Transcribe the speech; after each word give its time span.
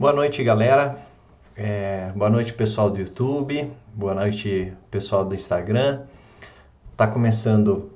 Boa 0.00 0.14
noite, 0.14 0.42
galera. 0.42 0.98
É, 1.54 2.10
boa 2.16 2.30
noite, 2.30 2.54
pessoal 2.54 2.88
do 2.88 2.98
YouTube. 2.98 3.70
Boa 3.92 4.14
noite, 4.14 4.72
pessoal 4.90 5.26
do 5.26 5.34
Instagram. 5.34 6.04
Tá 6.96 7.06
começando 7.06 7.90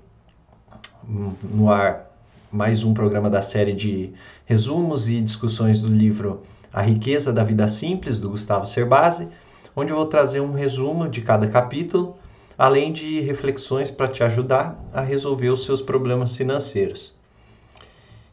no 1.08 1.70
ar 1.70 2.10
mais 2.52 2.84
um 2.84 2.92
programa 2.92 3.30
da 3.30 3.40
série 3.40 3.72
de 3.72 4.12
resumos 4.44 5.08
e 5.08 5.18
discussões 5.18 5.80
do 5.80 5.88
livro 5.88 6.42
A 6.70 6.82
Riqueza 6.82 7.32
da 7.32 7.42
Vida 7.42 7.66
Simples, 7.68 8.20
do 8.20 8.28
Gustavo 8.28 8.66
Cerbasi, 8.66 9.26
onde 9.74 9.90
eu 9.90 9.96
vou 9.96 10.04
trazer 10.04 10.40
um 10.40 10.52
resumo 10.52 11.08
de 11.08 11.22
cada 11.22 11.48
capítulo, 11.48 12.18
além 12.58 12.92
de 12.92 13.20
reflexões 13.20 13.90
para 13.90 14.08
te 14.08 14.22
ajudar 14.22 14.78
a 14.92 15.00
resolver 15.00 15.48
os 15.48 15.64
seus 15.64 15.80
problemas 15.80 16.36
financeiros. 16.36 17.14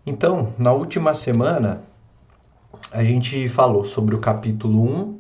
Então, 0.06 0.54
na 0.58 0.74
última 0.74 1.14
semana, 1.14 1.90
a 2.92 3.04
gente 3.04 3.48
falou 3.48 3.86
sobre 3.86 4.16
o 4.16 4.20
capítulo 4.20 4.84
1, 4.84 5.20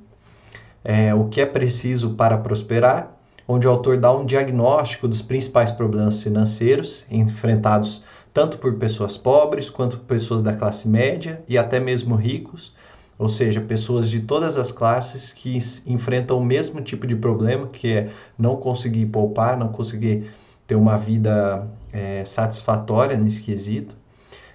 é, 0.83 1.13
o 1.13 1.25
que 1.25 1.39
é 1.39 1.45
preciso 1.45 2.11
para 2.11 2.37
prosperar, 2.37 3.15
onde 3.47 3.67
o 3.67 3.69
autor 3.69 3.97
dá 3.97 4.11
um 4.13 4.25
diagnóstico 4.25 5.07
dos 5.07 5.21
principais 5.21 5.71
problemas 5.71 6.21
financeiros 6.21 7.05
enfrentados 7.09 8.03
tanto 8.33 8.57
por 8.57 8.75
pessoas 8.75 9.17
pobres 9.17 9.69
quanto 9.69 9.97
por 9.97 10.05
pessoas 10.05 10.41
da 10.41 10.53
classe 10.53 10.87
média 10.87 11.43
e 11.47 11.57
até 11.57 11.79
mesmo 11.79 12.15
ricos, 12.15 12.73
ou 13.17 13.29
seja, 13.29 13.61
pessoas 13.61 14.09
de 14.09 14.21
todas 14.21 14.57
as 14.57 14.71
classes 14.71 15.31
que 15.31 15.59
enfrentam 15.85 16.37
o 16.37 16.43
mesmo 16.43 16.81
tipo 16.81 17.05
de 17.05 17.15
problema, 17.15 17.67
que 17.67 17.91
é 17.91 18.09
não 18.37 18.55
conseguir 18.55 19.05
poupar, 19.07 19.57
não 19.57 19.67
conseguir 19.67 20.31
ter 20.65 20.75
uma 20.75 20.97
vida 20.97 21.67
é, 21.91 22.23
satisfatória 22.25 23.17
nesse 23.17 23.41
quesito. 23.41 23.95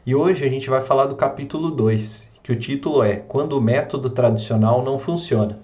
E 0.04 0.14
hoje 0.14 0.44
a 0.44 0.48
gente 0.48 0.68
vai 0.70 0.80
falar 0.80 1.06
do 1.06 1.16
capítulo 1.16 1.70
2, 1.70 2.28
que 2.46 2.52
o 2.52 2.56
título 2.56 3.02
é 3.02 3.16
Quando 3.16 3.54
o 3.54 3.60
método 3.60 4.08
tradicional 4.08 4.80
não 4.80 5.00
funciona. 5.00 5.58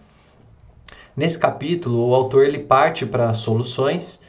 Nesse 1.16 1.38
capítulo, 1.38 2.08
o 2.08 2.12
autor 2.12 2.44
ele 2.44 2.58
parte 2.58 3.06
para 3.06 3.32
soluções, 3.34 4.20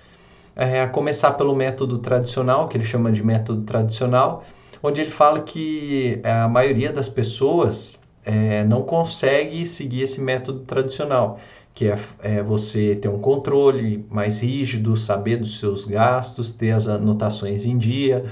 é, 0.56 0.82
a 0.82 0.88
começar 0.88 1.32
pelo 1.32 1.56
método 1.56 1.98
tradicional, 1.98 2.68
que 2.68 2.78
ele 2.78 2.86
chama 2.86 3.12
de 3.12 3.24
método 3.24 3.64
tradicional, 3.64 4.44
onde 4.84 5.02
ele 5.02 5.10
fala 5.10 5.42
que 5.42 6.22
é, 6.24 6.32
a 6.32 6.48
maioria 6.48 6.94
das 6.94 7.10
pessoas 7.10 8.00
é, 8.24 8.64
não 8.66 8.84
consegue 8.84 9.66
seguir 9.66 10.04
esse 10.04 10.22
método 10.22 10.60
tradicional, 10.60 11.40
que 11.74 11.88
é, 11.88 11.98
é, 12.22 12.44
você 12.44 12.96
ter 12.96 13.10
um 13.10 13.18
controle 13.18 14.06
mais 14.12 14.42
rígido, 14.42 14.96
saber 14.96 15.38
dos 15.38 15.58
seus 15.58 15.86
gastos, 15.86 16.52
ter 16.52 16.70
as 16.70 16.88
anotações 16.88 17.66
em 17.66 17.80
dia, 17.80 18.26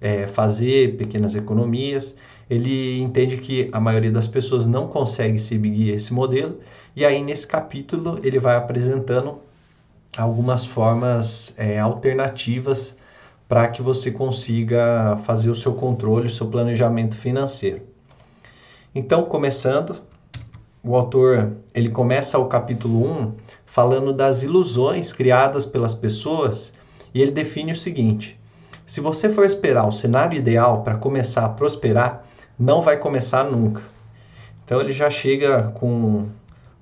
é, 0.00 0.26
fazer 0.26 0.96
pequenas 0.96 1.34
economias 1.34 2.16
ele 2.48 3.00
entende 3.00 3.38
que 3.38 3.68
a 3.72 3.80
maioria 3.80 4.10
das 4.10 4.26
pessoas 4.26 4.64
não 4.64 4.86
consegue 4.86 5.38
seguir 5.38 5.90
esse 5.90 6.12
modelo, 6.12 6.60
e 6.94 7.04
aí 7.04 7.22
nesse 7.22 7.46
capítulo 7.46 8.18
ele 8.22 8.38
vai 8.38 8.56
apresentando 8.56 9.40
algumas 10.16 10.64
formas 10.64 11.54
é, 11.58 11.78
alternativas 11.78 12.96
para 13.48 13.68
que 13.68 13.82
você 13.82 14.10
consiga 14.10 15.16
fazer 15.24 15.50
o 15.50 15.54
seu 15.54 15.74
controle, 15.74 16.26
o 16.26 16.30
seu 16.30 16.46
planejamento 16.46 17.16
financeiro. 17.16 17.82
Então, 18.94 19.24
começando, 19.24 19.96
o 20.82 20.96
autor 20.96 21.52
ele 21.74 21.90
começa 21.90 22.38
o 22.38 22.46
capítulo 22.46 23.04
1 23.04 23.32
falando 23.66 24.12
das 24.12 24.42
ilusões 24.42 25.12
criadas 25.12 25.66
pelas 25.66 25.94
pessoas 25.94 26.72
e 27.12 27.20
ele 27.20 27.30
define 27.30 27.72
o 27.72 27.76
seguinte: 27.76 28.40
se 28.86 29.00
você 29.00 29.28
for 29.28 29.44
esperar 29.44 29.86
o 29.86 29.92
cenário 29.92 30.38
ideal 30.38 30.82
para 30.82 30.96
começar 30.96 31.44
a 31.44 31.48
prosperar, 31.48 32.25
não 32.58 32.82
vai 32.82 32.96
começar 32.96 33.44
nunca. 33.44 33.82
Então 34.64 34.80
ele 34.80 34.92
já 34.92 35.08
chega 35.10 35.70
com, 35.74 36.28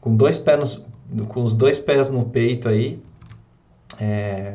com, 0.00 0.14
dois 0.16 0.38
pés 0.38 0.82
com 1.28 1.44
os 1.44 1.54
dois 1.54 1.78
pés 1.78 2.10
no 2.10 2.24
peito 2.24 2.68
aí, 2.68 3.02
é, 4.00 4.54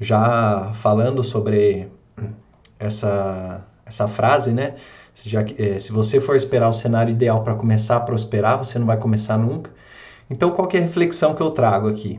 já 0.00 0.72
falando 0.74 1.24
sobre 1.24 1.88
essa, 2.78 3.64
essa 3.84 4.08
frase, 4.08 4.52
né? 4.52 4.74
Já, 5.14 5.42
é, 5.42 5.78
se 5.78 5.92
você 5.92 6.20
for 6.20 6.36
esperar 6.36 6.68
o 6.68 6.72
cenário 6.72 7.12
ideal 7.12 7.42
para 7.42 7.54
começar 7.54 7.96
a 7.96 8.00
prosperar, 8.00 8.58
você 8.58 8.78
não 8.78 8.86
vai 8.86 8.96
começar 8.96 9.36
nunca. 9.36 9.70
Então, 10.30 10.50
qual 10.50 10.68
é 10.72 10.78
a 10.78 10.80
reflexão 10.80 11.34
que 11.34 11.42
eu 11.42 11.50
trago 11.50 11.88
aqui? 11.88 12.18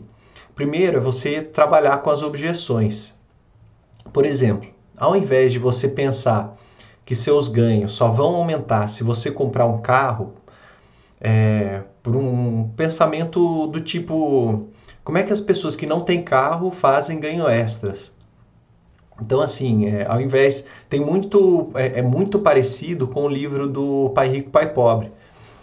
Primeiro 0.53 0.97
é 0.97 0.99
você 0.99 1.41
trabalhar 1.41 1.97
com 1.97 2.11
as 2.11 2.21
objeções. 2.21 3.15
Por 4.11 4.25
exemplo, 4.25 4.69
ao 4.95 5.15
invés 5.15 5.51
de 5.51 5.57
você 5.57 5.87
pensar 5.87 6.55
que 7.05 7.15
seus 7.15 7.47
ganhos 7.47 7.93
só 7.93 8.09
vão 8.09 8.35
aumentar 8.35 8.87
se 8.87 9.03
você 9.03 9.31
comprar 9.31 9.65
um 9.65 9.79
carro, 9.79 10.33
é, 11.19 11.81
por 12.01 12.15
um 12.15 12.69
pensamento 12.75 13.67
do 13.67 13.79
tipo: 13.79 14.67
como 15.03 15.17
é 15.17 15.23
que 15.23 15.33
as 15.33 15.41
pessoas 15.41 15.75
que 15.75 15.85
não 15.85 16.01
têm 16.01 16.23
carro 16.23 16.71
fazem 16.71 17.19
ganho 17.19 17.47
extras? 17.47 18.13
Então, 19.21 19.41
assim, 19.41 19.87
é, 19.87 20.05
ao 20.07 20.19
invés. 20.19 20.65
Tem 20.89 20.99
muito. 20.99 21.71
É, 21.75 21.99
é, 21.99 22.01
muito 22.01 22.39
parecido 22.39 23.07
com 23.07 23.23
o 23.23 23.29
livro 23.29 23.67
do 23.67 24.11
Pai 24.13 24.29
Rico, 24.29 24.49
Pai 24.49 24.73
Pobre. 24.73 25.11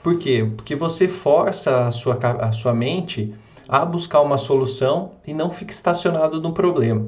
Por 0.02 0.16
quê? 0.18 0.48
Porque 0.56 0.74
você 0.74 1.08
força 1.08 1.86
a 1.86 1.90
sua, 1.90 2.18
a 2.40 2.52
sua 2.52 2.72
mente 2.72 3.34
a 3.68 3.84
buscar 3.84 4.22
uma 4.22 4.38
solução 4.38 5.12
e 5.26 5.34
não 5.34 5.50
fica 5.50 5.72
estacionado 5.72 6.40
no 6.40 6.52
problema. 6.52 7.06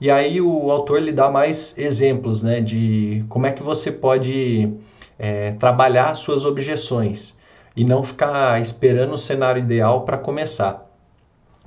E 0.00 0.10
aí 0.10 0.40
o 0.40 0.70
autor 0.70 1.02
lhe 1.02 1.12
dá 1.12 1.30
mais 1.30 1.76
exemplos 1.76 2.42
né, 2.42 2.60
de 2.60 3.22
como 3.28 3.46
é 3.46 3.52
que 3.52 3.62
você 3.62 3.92
pode 3.92 4.72
é, 5.18 5.52
trabalhar 5.52 6.14
suas 6.14 6.46
objeções 6.46 7.36
e 7.76 7.84
não 7.84 8.02
ficar 8.02 8.60
esperando 8.62 9.12
o 9.12 9.18
cenário 9.18 9.62
ideal 9.62 10.06
para 10.06 10.16
começar. 10.16 10.90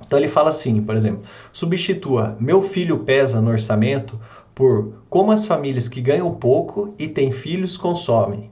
Então 0.04 0.18
ele 0.18 0.26
fala 0.26 0.50
assim, 0.50 0.82
por 0.82 0.96
exemplo, 0.96 1.22
substitua 1.52 2.36
meu 2.40 2.60
filho 2.60 2.98
pesa 3.00 3.40
no 3.40 3.50
orçamento 3.50 4.18
por 4.52 4.94
como 5.08 5.30
as 5.30 5.46
famílias 5.46 5.88
que 5.88 6.00
ganham 6.00 6.34
pouco 6.34 6.92
e 6.98 7.06
têm 7.06 7.30
filhos 7.30 7.76
consomem. 7.76 8.50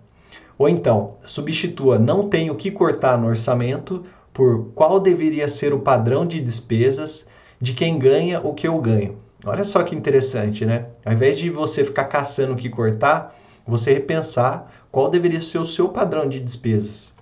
Ou 0.57 0.69
então, 0.69 1.15
substitua 1.25 1.99
não 1.99 2.29
tenho 2.29 2.55
que 2.55 2.71
cortar 2.71 3.19
no 3.19 3.27
orçamento 3.27 4.05
por 4.33 4.67
qual 4.77 5.01
deveria 5.01 5.49
ser 5.49 5.75
o 5.75 5.81
padrão 5.81 6.25
de 6.25 6.41
despesas 6.41 7.27
de 7.61 7.73
quem 7.73 7.99
ganha 7.99 8.41
o 8.41 8.55
que 8.55 8.69
eu 8.69 8.79
ganho. 8.79 9.17
Olha 9.45 9.65
só 9.65 9.83
que 9.83 9.95
interessante, 9.97 10.65
né? 10.65 10.87
Ao 11.05 11.13
invés 11.13 11.39
de 11.39 11.51
você 11.51 11.85
ficar 11.85 12.05
caçando 12.05 12.53
o 12.53 12.57
que 12.57 12.69
cortar, 12.69 13.37
você 13.67 13.93
repensar 13.93 14.71
qual 14.91 15.09
deveria 15.09 15.41
ser 15.41 15.59
o 15.59 15.67
seu 15.67 15.89
padrão 15.89 16.29
de 16.29 16.39
despesas. 16.39 17.13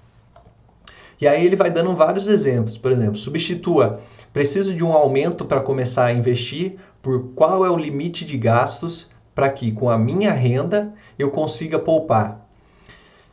E 1.21 1.29
aí 1.29 1.45
ele 1.45 1.57
vai 1.57 1.71
dando 1.71 1.95
vários 1.95 2.29
exemplos. 2.29 2.79
Por 2.79 2.93
exemplo, 2.93 3.17
substitua 3.17 4.01
preciso 4.33 4.75
de 4.75 4.85
um 4.85 4.93
aumento 4.93 5.45
para 5.45 5.61
começar 5.61 6.07
a 6.07 6.13
investir 6.13 6.77
por 7.03 7.33
qual 7.35 7.65
é 7.65 7.71
o 7.71 7.77
limite 7.77 8.25
de 8.25 8.37
gastos 8.37 9.09
para 9.35 9.49
que 9.49 9.73
com 9.73 9.89
a 9.89 9.99
minha 9.99 10.33
renda 10.33 10.93
eu 11.19 11.31
consiga 11.31 11.79
poupar. 11.79 12.47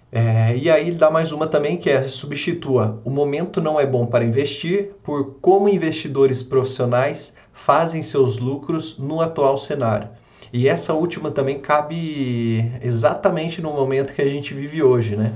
É, 0.10 0.56
e 0.56 0.70
aí 0.70 0.88
ele 0.88 0.98
dá 0.98 1.12
mais 1.12 1.34
uma 1.34 1.48
também 1.48 1.76
que 1.76 1.90
é 1.90 2.02
substitua 2.04 3.02
o 3.04 3.10
momento 3.10 3.62
não 3.62 3.78
é 3.78 3.86
bom 3.86 4.06
para 4.06 4.24
investir 4.24 4.92
por 5.04 5.36
como 5.42 5.68
investidores 5.68 6.42
profissionais 6.42 7.36
fazem 7.58 8.04
seus 8.04 8.38
lucros 8.38 8.98
no 8.98 9.20
atual 9.20 9.58
cenário. 9.58 10.10
E 10.54 10.70
essa 10.70 10.94
última 10.94 11.32
também 11.32 11.60
cabe 11.60 12.72
exatamente 12.82 13.62
no 13.62 13.74
momento 13.74 14.14
que 14.14 14.22
a 14.22 14.28
gente 14.28 14.54
vive 14.54 14.82
hoje, 14.82 15.16
né? 15.16 15.34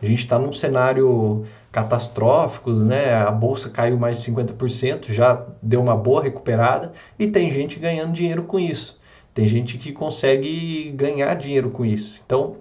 A 0.00 0.06
gente 0.06 0.20
está 0.20 0.38
num 0.38 0.52
cenário 0.52 1.44
catastrófico, 1.70 2.70
né? 2.70 3.14
A 3.14 3.30
bolsa 3.30 3.68
caiu 3.68 3.98
mais 3.98 4.22
de 4.22 4.30
50%, 4.30 5.10
já 5.10 5.44
deu 5.60 5.82
uma 5.82 5.96
boa 5.96 6.22
recuperada 6.22 6.92
e 7.18 7.26
tem 7.26 7.50
gente 7.50 7.78
ganhando 7.78 8.12
dinheiro 8.12 8.44
com 8.44 8.58
isso. 8.58 8.98
Tem 9.34 9.46
gente 9.46 9.76
que 9.76 9.92
consegue 9.92 10.90
ganhar 10.92 11.34
dinheiro 11.34 11.70
com 11.70 11.84
isso. 11.84 12.20
Então, 12.24 12.56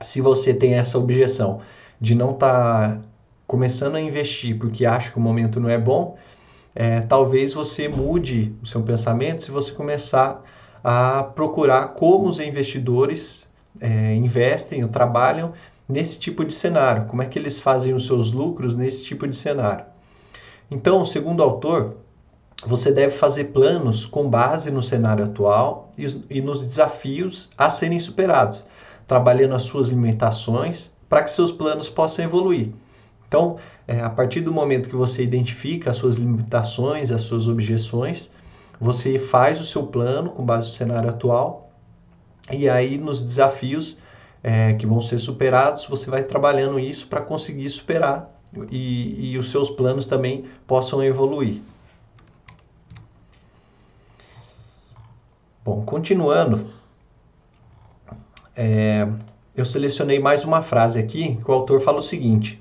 se 0.00 0.20
você 0.20 0.54
tem 0.54 0.74
essa 0.74 0.96
objeção 0.96 1.60
de 2.00 2.14
não 2.14 2.30
estar 2.30 2.92
tá 2.92 3.00
começando 3.46 3.96
a 3.96 4.00
investir 4.00 4.56
porque 4.56 4.86
acha 4.86 5.10
que 5.10 5.18
o 5.18 5.20
momento 5.20 5.60
não 5.60 5.68
é 5.68 5.78
bom, 5.78 6.16
é, 6.78 7.00
talvez 7.00 7.54
você 7.54 7.88
mude 7.88 8.54
o 8.62 8.66
seu 8.66 8.82
pensamento 8.82 9.42
se 9.42 9.50
você 9.50 9.72
começar 9.72 10.44
a 10.84 11.22
procurar 11.22 11.94
como 11.94 12.28
os 12.28 12.38
investidores 12.38 13.48
é, 13.80 14.14
investem 14.14 14.84
ou 14.84 14.90
trabalham 14.90 15.54
nesse 15.88 16.18
tipo 16.20 16.44
de 16.44 16.52
cenário, 16.54 17.06
como 17.06 17.22
é 17.22 17.26
que 17.26 17.38
eles 17.38 17.58
fazem 17.58 17.94
os 17.94 18.06
seus 18.06 18.30
lucros 18.30 18.74
nesse 18.74 19.02
tipo 19.04 19.26
de 19.26 19.34
cenário. 19.34 19.86
Então, 20.70 21.02
segundo 21.04 21.40
o 21.40 21.44
autor, 21.44 21.96
você 22.66 22.92
deve 22.92 23.14
fazer 23.14 23.44
planos 23.44 24.04
com 24.04 24.28
base 24.28 24.70
no 24.70 24.82
cenário 24.82 25.24
atual 25.24 25.90
e, 25.96 26.04
e 26.28 26.40
nos 26.42 26.62
desafios 26.62 27.48
a 27.56 27.70
serem 27.70 28.00
superados, 28.00 28.62
trabalhando 29.06 29.54
as 29.54 29.62
suas 29.62 29.88
limitações 29.88 30.94
para 31.08 31.22
que 31.22 31.30
seus 31.30 31.52
planos 31.52 31.88
possam 31.88 32.26
evoluir. 32.26 32.70
Então, 33.28 33.56
é, 33.86 34.00
a 34.00 34.10
partir 34.10 34.40
do 34.40 34.52
momento 34.52 34.88
que 34.88 34.96
você 34.96 35.22
identifica 35.22 35.90
as 35.90 35.96
suas 35.96 36.16
limitações, 36.16 37.10
as 37.10 37.22
suas 37.22 37.48
objeções, 37.48 38.30
você 38.80 39.18
faz 39.18 39.60
o 39.60 39.64
seu 39.64 39.86
plano 39.86 40.30
com 40.30 40.44
base 40.44 40.66
no 40.68 40.72
cenário 40.72 41.08
atual 41.08 41.70
e 42.52 42.68
aí 42.68 42.98
nos 42.98 43.20
desafios 43.20 43.98
é, 44.42 44.74
que 44.74 44.86
vão 44.86 45.00
ser 45.00 45.18
superados, 45.18 45.86
você 45.86 46.08
vai 46.08 46.22
trabalhando 46.22 46.78
isso 46.78 47.08
para 47.08 47.20
conseguir 47.20 47.68
superar 47.68 48.30
e, 48.70 49.32
e 49.32 49.38
os 49.38 49.50
seus 49.50 49.70
planos 49.70 50.06
também 50.06 50.44
possam 50.66 51.02
evoluir. 51.02 51.60
Bom, 55.64 55.82
continuando, 55.84 56.70
é, 58.54 59.08
eu 59.56 59.64
selecionei 59.64 60.20
mais 60.20 60.44
uma 60.44 60.62
frase 60.62 61.00
aqui 61.00 61.36
que 61.36 61.50
o 61.50 61.54
autor 61.54 61.80
fala 61.80 61.98
o 61.98 62.02
seguinte: 62.02 62.60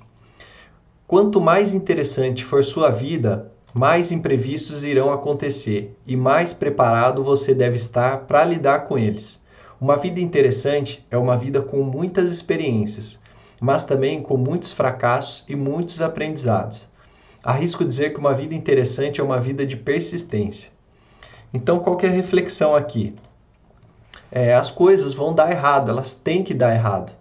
Quanto 1.07 1.39
mais 1.39 1.75
interessante 1.75 2.43
for 2.43 2.63
sua 2.63 2.89
vida, 2.89 3.51
mais 3.75 4.11
imprevistos 4.11 4.83
irão 4.83 5.13
acontecer 5.13 5.95
e 6.07 6.17
mais 6.17 6.51
preparado 6.51 7.23
você 7.23 7.53
deve 7.53 7.75
estar 7.75 8.21
para 8.21 8.43
lidar 8.43 8.85
com 8.85 8.97
eles. 8.97 9.39
Uma 9.79 9.97
vida 9.97 10.19
interessante 10.19 11.05
é 11.11 11.17
uma 11.17 11.37
vida 11.37 11.61
com 11.61 11.83
muitas 11.83 12.31
experiências, 12.31 13.21
mas 13.61 13.83
também 13.83 14.19
com 14.19 14.35
muitos 14.35 14.71
fracassos 14.71 15.45
e 15.47 15.55
muitos 15.55 16.01
aprendizados. 16.01 16.87
Arrisco 17.43 17.85
dizer 17.85 18.11
que 18.11 18.19
uma 18.19 18.33
vida 18.33 18.55
interessante 18.55 19.21
é 19.21 19.23
uma 19.23 19.39
vida 19.39 19.63
de 19.63 19.77
persistência. 19.77 20.71
Então, 21.53 21.77
qual 21.77 21.99
é 22.01 22.07
a 22.07 22.09
reflexão 22.09 22.75
aqui? 22.75 23.13
É, 24.31 24.55
as 24.55 24.71
coisas 24.71 25.13
vão 25.13 25.35
dar 25.35 25.51
errado, 25.51 25.91
elas 25.91 26.13
têm 26.13 26.41
que 26.41 26.53
dar 26.55 26.73
errado. 26.73 27.13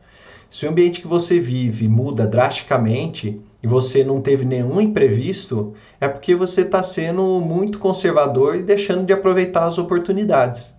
Se 0.54 0.64
o 0.64 0.70
ambiente 0.70 1.00
que 1.00 1.08
você 1.08 1.40
vive 1.40 1.88
muda 1.88 2.28
drasticamente 2.28 3.40
e 3.60 3.66
você 3.66 4.04
não 4.04 4.20
teve 4.20 4.44
nenhum 4.44 4.80
imprevisto, 4.80 5.74
é 6.00 6.06
porque 6.06 6.32
você 6.32 6.60
está 6.60 6.80
sendo 6.80 7.40
muito 7.40 7.80
conservador 7.80 8.54
e 8.54 8.62
deixando 8.62 9.04
de 9.04 9.12
aproveitar 9.12 9.64
as 9.64 9.78
oportunidades. 9.78 10.76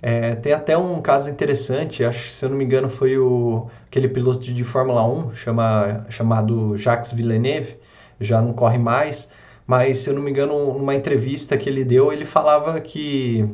É, 0.00 0.36
tem 0.36 0.52
até 0.52 0.78
um 0.78 1.02
caso 1.02 1.28
interessante, 1.28 2.04
acho 2.04 2.26
que 2.26 2.30
se 2.30 2.44
eu 2.44 2.50
não 2.50 2.56
me 2.56 2.64
engano 2.64 2.88
foi 2.88 3.18
o, 3.18 3.66
aquele 3.88 4.06
piloto 4.06 4.54
de 4.54 4.62
Fórmula 4.62 5.04
1 5.04 5.34
chama, 5.34 6.06
chamado 6.08 6.78
Jacques 6.78 7.10
Villeneuve, 7.10 7.76
já 8.20 8.40
não 8.40 8.52
corre 8.52 8.78
mais, 8.78 9.32
mas 9.66 9.98
se 9.98 10.10
eu 10.10 10.14
não 10.14 10.22
me 10.22 10.30
engano, 10.30 10.74
numa 10.74 10.94
entrevista 10.94 11.58
que 11.58 11.68
ele 11.68 11.82
deu, 11.82 12.12
ele 12.12 12.24
falava 12.24 12.80
que. 12.80 13.50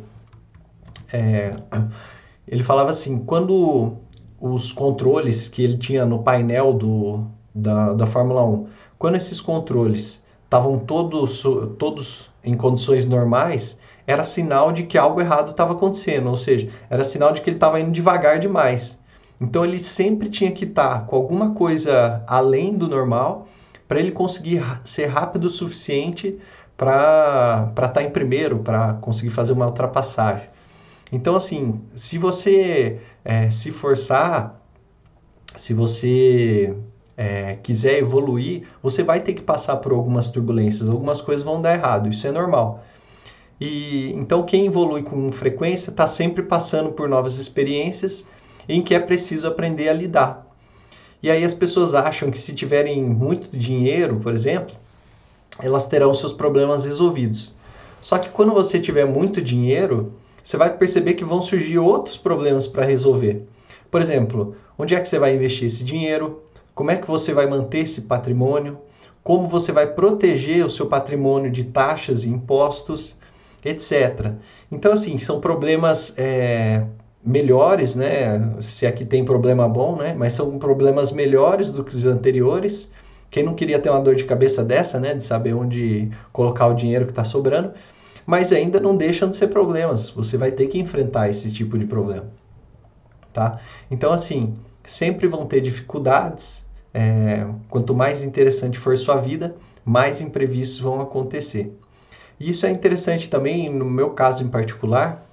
É, 1.10 1.54
ele 2.46 2.62
falava 2.62 2.90
assim: 2.90 3.18
quando 3.24 4.03
os 4.46 4.72
controles 4.72 5.48
que 5.48 5.64
ele 5.64 5.78
tinha 5.78 6.04
no 6.04 6.22
painel 6.22 6.74
do, 6.74 7.24
da, 7.54 7.94
da 7.94 8.06
Fórmula 8.06 8.44
1, 8.44 8.66
quando 8.98 9.14
esses 9.14 9.40
controles 9.40 10.22
estavam 10.44 10.78
todos, 10.78 11.42
todos 11.78 12.30
em 12.44 12.54
condições 12.54 13.06
normais, 13.06 13.78
era 14.06 14.22
sinal 14.22 14.70
de 14.70 14.82
que 14.82 14.98
algo 14.98 15.18
errado 15.18 15.52
estava 15.52 15.72
acontecendo, 15.72 16.28
ou 16.28 16.36
seja, 16.36 16.68
era 16.90 17.02
sinal 17.04 17.32
de 17.32 17.40
que 17.40 17.48
ele 17.48 17.56
estava 17.56 17.80
indo 17.80 17.90
devagar 17.90 18.38
demais. 18.38 19.00
Então 19.40 19.64
ele 19.64 19.78
sempre 19.78 20.28
tinha 20.28 20.52
que 20.52 20.66
estar 20.66 20.90
tá 20.90 21.00
com 21.06 21.16
alguma 21.16 21.52
coisa 21.52 22.22
além 22.26 22.76
do 22.76 22.86
normal 22.86 23.48
para 23.88 23.98
ele 23.98 24.12
conseguir 24.12 24.62
ser 24.84 25.06
rápido 25.06 25.46
o 25.46 25.50
suficiente 25.50 26.38
para 26.76 27.70
estar 27.70 27.88
tá 27.88 28.02
em 28.02 28.10
primeiro, 28.10 28.58
para 28.58 28.92
conseguir 28.94 29.30
fazer 29.30 29.54
uma 29.54 29.66
ultrapassagem. 29.66 30.52
Então, 31.10 31.36
assim, 31.36 31.80
se 31.94 32.18
você 32.18 33.00
é, 33.24 33.50
se 33.50 33.70
forçar, 33.70 34.60
se 35.56 35.72
você 35.72 36.76
é, 37.16 37.56
quiser 37.62 37.98
evoluir, 37.98 38.64
você 38.82 39.02
vai 39.02 39.20
ter 39.20 39.34
que 39.34 39.42
passar 39.42 39.76
por 39.76 39.92
algumas 39.92 40.28
turbulências, 40.28 40.88
algumas 40.88 41.20
coisas 41.20 41.44
vão 41.44 41.62
dar 41.62 41.74
errado, 41.74 42.08
isso 42.08 42.26
é 42.26 42.32
normal. 42.32 42.84
E 43.60 44.12
então 44.14 44.42
quem 44.42 44.66
evolui 44.66 45.02
com 45.02 45.30
frequência 45.32 45.90
está 45.90 46.06
sempre 46.06 46.42
passando 46.42 46.92
por 46.92 47.08
novas 47.08 47.38
experiências 47.38 48.26
em 48.68 48.82
que 48.82 48.94
é 48.94 49.00
preciso 49.00 49.46
aprender 49.46 49.88
a 49.88 49.92
lidar. 49.92 50.44
E 51.22 51.30
aí 51.30 51.44
as 51.44 51.54
pessoas 51.54 51.94
acham 51.94 52.30
que 52.30 52.38
se 52.38 52.54
tiverem 52.54 53.02
muito 53.02 53.56
dinheiro, 53.56 54.16
por 54.16 54.34
exemplo, 54.34 54.74
elas 55.58 55.86
terão 55.86 56.12
seus 56.12 56.32
problemas 56.32 56.84
resolvidos. 56.84 57.54
Só 58.00 58.18
que 58.18 58.28
quando 58.28 58.52
você 58.52 58.78
tiver 58.78 59.06
muito 59.06 59.40
dinheiro, 59.40 60.12
você 60.44 60.56
vai 60.56 60.76
perceber 60.76 61.14
que 61.14 61.24
vão 61.24 61.42
surgir 61.42 61.78
outros 61.78 62.16
problemas 62.16 62.68
para 62.68 62.84
resolver. 62.84 63.44
Por 63.90 64.00
exemplo, 64.00 64.54
onde 64.78 64.94
é 64.94 65.00
que 65.00 65.08
você 65.08 65.18
vai 65.18 65.34
investir 65.34 65.66
esse 65.66 65.82
dinheiro? 65.82 66.44
Como 66.74 66.92
é 66.92 66.96
que 66.96 67.08
você 67.08 67.32
vai 67.32 67.46
manter 67.46 67.78
esse 67.80 68.02
patrimônio? 68.02 68.78
Como 69.24 69.48
você 69.48 69.72
vai 69.72 69.86
proteger 69.86 70.64
o 70.64 70.70
seu 70.70 70.86
patrimônio 70.86 71.50
de 71.50 71.64
taxas 71.64 72.24
e 72.24 72.28
impostos? 72.28 73.18
etc. 73.64 74.32
Então, 74.70 74.92
assim, 74.92 75.16
são 75.18 75.40
problemas 75.40 76.14
é, 76.18 76.84
melhores, 77.24 77.96
né? 77.96 78.52
Se 78.60 78.86
aqui 78.86 79.04
tem 79.04 79.24
problema 79.24 79.68
bom, 79.68 79.96
né? 79.96 80.14
Mas 80.16 80.34
são 80.34 80.58
problemas 80.58 81.10
melhores 81.10 81.70
do 81.70 81.82
que 81.82 81.94
os 81.94 82.04
anteriores. 82.04 82.92
Quem 83.30 83.42
não 83.42 83.54
queria 83.54 83.78
ter 83.78 83.90
uma 83.90 84.00
dor 84.00 84.14
de 84.14 84.24
cabeça 84.24 84.62
dessa, 84.62 85.00
né? 85.00 85.14
De 85.14 85.24
saber 85.24 85.54
onde 85.54 86.10
colocar 86.32 86.66
o 86.66 86.74
dinheiro 86.74 87.06
que 87.06 87.12
está 87.12 87.24
sobrando. 87.24 87.72
Mas 88.26 88.52
ainda 88.52 88.80
não 88.80 88.96
deixam 88.96 89.28
de 89.28 89.36
ser 89.36 89.48
problemas. 89.48 90.10
Você 90.10 90.36
vai 90.36 90.50
ter 90.50 90.66
que 90.66 90.78
enfrentar 90.78 91.28
esse 91.28 91.52
tipo 91.52 91.78
de 91.78 91.86
problema, 91.86 92.26
tá? 93.32 93.60
Então, 93.90 94.12
assim, 94.12 94.56
sempre 94.84 95.26
vão 95.26 95.46
ter 95.46 95.60
dificuldades. 95.60 96.64
É, 96.92 97.44
quanto 97.68 97.92
mais 97.92 98.22
interessante 98.22 98.78
for 98.78 98.96
sua 98.96 99.16
vida, 99.16 99.56
mais 99.84 100.20
imprevistos 100.20 100.78
vão 100.78 101.00
acontecer. 101.00 101.76
E 102.38 102.50
isso 102.50 102.66
é 102.66 102.70
interessante 102.70 103.28
também, 103.28 103.68
no 103.68 103.84
meu 103.84 104.10
caso 104.10 104.44
em 104.44 104.48
particular, 104.48 105.26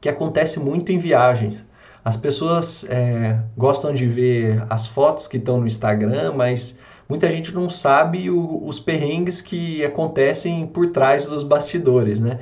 que 0.00 0.08
acontece 0.08 0.58
muito 0.60 0.92
em 0.92 0.98
viagens. 0.98 1.64
As 2.04 2.16
pessoas 2.16 2.84
é, 2.88 3.38
gostam 3.56 3.92
de 3.92 4.06
ver 4.06 4.64
as 4.70 4.86
fotos 4.86 5.26
que 5.26 5.38
estão 5.38 5.58
no 5.58 5.66
Instagram, 5.66 6.34
mas 6.34 6.78
muita 7.08 7.30
gente 7.30 7.54
não 7.54 7.68
sabe 7.70 8.30
o, 8.30 8.66
os 8.66 8.78
perrengues 8.80 9.40
que 9.40 9.84
acontecem 9.84 10.66
por 10.66 10.90
trás 10.90 11.26
dos 11.26 11.42
bastidores, 11.42 12.20
né? 12.20 12.40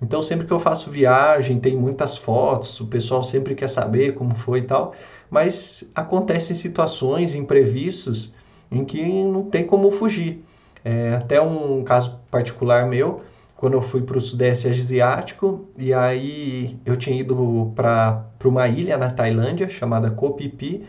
Então, 0.00 0.22
sempre 0.22 0.46
que 0.46 0.52
eu 0.52 0.60
faço 0.60 0.90
viagem, 0.90 1.58
tem 1.58 1.74
muitas 1.76 2.16
fotos, 2.16 2.78
o 2.80 2.86
pessoal 2.86 3.22
sempre 3.22 3.54
quer 3.54 3.68
saber 3.68 4.12
como 4.14 4.34
foi 4.34 4.58
e 4.58 4.62
tal, 4.62 4.94
mas 5.30 5.90
acontecem 5.94 6.54
situações, 6.54 7.34
imprevistos, 7.34 8.34
em 8.70 8.84
que 8.84 9.02
não 9.24 9.44
tem 9.44 9.64
como 9.64 9.90
fugir. 9.90 10.44
É, 10.84 11.14
até 11.14 11.40
um 11.40 11.82
caso 11.82 12.20
particular 12.30 12.86
meu, 12.86 13.22
quando 13.56 13.72
eu 13.72 13.82
fui 13.82 14.02
para 14.02 14.18
o 14.18 14.20
Sudeste 14.20 14.68
Asiático, 14.68 15.66
e 15.78 15.92
aí 15.92 16.78
eu 16.84 16.96
tinha 16.96 17.18
ido 17.18 17.72
para 17.74 18.26
uma 18.44 18.68
ilha 18.68 18.98
na 18.98 19.10
Tailândia 19.10 19.68
chamada 19.68 20.10
Koh 20.10 20.36
Phi 20.36 20.48
Phi, 20.56 20.84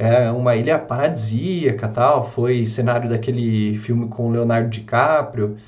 é 0.00 0.30
uma 0.30 0.56
ilha 0.56 0.78
paradisíaca 0.78 1.86
tal, 1.86 2.26
foi 2.26 2.64
cenário 2.64 3.06
daquele 3.10 3.76
filme 3.76 4.08
com 4.08 4.30
Leonardo 4.30 4.70
DiCaprio. 4.70 5.58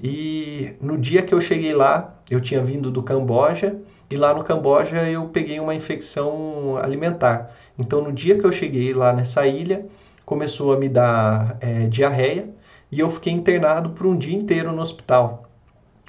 E 0.00 0.74
no 0.80 0.96
dia 0.96 1.20
que 1.22 1.34
eu 1.34 1.40
cheguei 1.40 1.74
lá, 1.74 2.14
eu 2.30 2.40
tinha 2.40 2.62
vindo 2.62 2.92
do 2.92 3.02
Camboja 3.02 3.76
e 4.08 4.16
lá 4.16 4.32
no 4.32 4.44
Camboja 4.44 5.02
eu 5.10 5.24
peguei 5.26 5.58
uma 5.58 5.74
infecção 5.74 6.76
alimentar. 6.80 7.50
Então 7.76 8.00
no 8.00 8.12
dia 8.12 8.38
que 8.38 8.44
eu 8.44 8.52
cheguei 8.52 8.94
lá 8.94 9.12
nessa 9.12 9.48
ilha, 9.48 9.84
começou 10.24 10.72
a 10.72 10.76
me 10.76 10.88
dar 10.88 11.56
é, 11.60 11.88
diarreia 11.88 12.50
e 12.90 13.00
eu 13.00 13.10
fiquei 13.10 13.32
internado 13.32 13.90
por 13.90 14.06
um 14.06 14.16
dia 14.16 14.36
inteiro 14.36 14.70
no 14.70 14.80
hospital. 14.80 15.50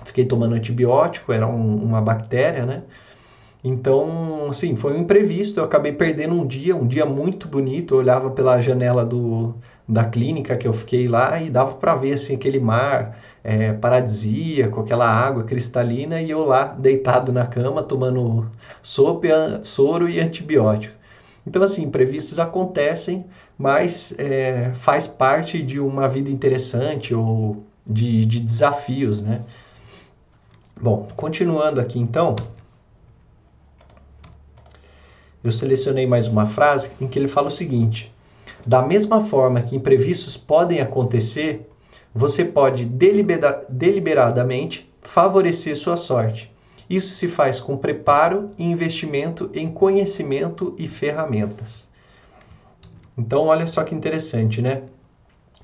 Fiquei 0.05 0.25
tomando 0.25 0.53
antibiótico, 0.53 1.33
era 1.33 1.47
um, 1.47 1.75
uma 1.83 2.01
bactéria, 2.01 2.67
né? 2.67 2.83
Então, 3.63 4.49
assim, 4.49 4.75
foi 4.75 4.93
um 4.93 5.01
imprevisto. 5.01 5.59
Eu 5.59 5.63
acabei 5.63 5.93
perdendo 5.93 6.33
um 6.33 6.45
dia, 6.45 6.75
um 6.75 6.85
dia 6.85 7.05
muito 7.05 7.47
bonito. 7.47 7.95
Eu 7.95 7.99
olhava 7.99 8.29
pela 8.31 8.59
janela 8.59 9.05
do, 9.05 9.55
da 9.87 10.03
clínica 10.05 10.57
que 10.57 10.67
eu 10.67 10.73
fiquei 10.73 11.07
lá 11.07 11.41
e 11.41 11.49
dava 11.49 11.75
para 11.75 11.95
ver 11.95 12.13
assim 12.13 12.35
aquele 12.35 12.59
mar 12.59 13.17
é, 13.43 13.73
paradisíaco, 13.73 14.81
aquela 14.81 15.07
água 15.07 15.43
cristalina 15.43 16.21
e 16.21 16.29
eu 16.29 16.45
lá 16.45 16.65
deitado 16.65 17.31
na 17.31 17.45
cama 17.45 17.81
tomando 17.83 18.49
sopa, 18.81 19.61
soro 19.63 20.09
e 20.09 20.19
antibiótico. 20.19 20.95
Então, 21.45 21.61
assim, 21.61 21.83
imprevistos 21.83 22.39
acontecem, 22.39 23.25
mas 23.57 24.13
é, 24.17 24.71
faz 24.75 25.07
parte 25.07 25.61
de 25.61 25.79
uma 25.79 26.07
vida 26.07 26.29
interessante 26.29 27.13
ou 27.13 27.63
de, 27.85 28.25
de 28.25 28.39
desafios, 28.39 29.21
né? 29.21 29.41
Bom, 30.81 31.07
continuando 31.15 31.79
aqui 31.79 31.99
então, 31.99 32.35
eu 35.43 35.51
selecionei 35.51 36.07
mais 36.07 36.27
uma 36.27 36.45
frase 36.45 36.91
em 37.01 37.07
que 37.07 37.19
ele 37.19 37.27
fala 37.27 37.47
o 37.47 37.51
seguinte: 37.51 38.13
da 38.65 38.81
mesma 38.81 39.21
forma 39.21 39.61
que 39.61 39.75
imprevistos 39.75 40.37
podem 40.37 40.79
acontecer, 40.79 41.69
você 42.13 42.45
pode 42.45 42.85
delibera 42.85 43.65
deliberadamente 43.67 44.89
favorecer 45.01 45.75
sua 45.75 45.97
sorte. 45.97 46.51
Isso 46.89 47.15
se 47.15 47.27
faz 47.27 47.59
com 47.59 47.77
preparo 47.77 48.51
e 48.57 48.65
investimento 48.65 49.49
em 49.53 49.69
conhecimento 49.69 50.75
e 50.77 50.87
ferramentas. 50.87 51.87
Então, 53.17 53.47
olha 53.47 53.67
só 53.67 53.83
que 53.83 53.95
interessante, 53.95 54.61
né? 54.61 54.83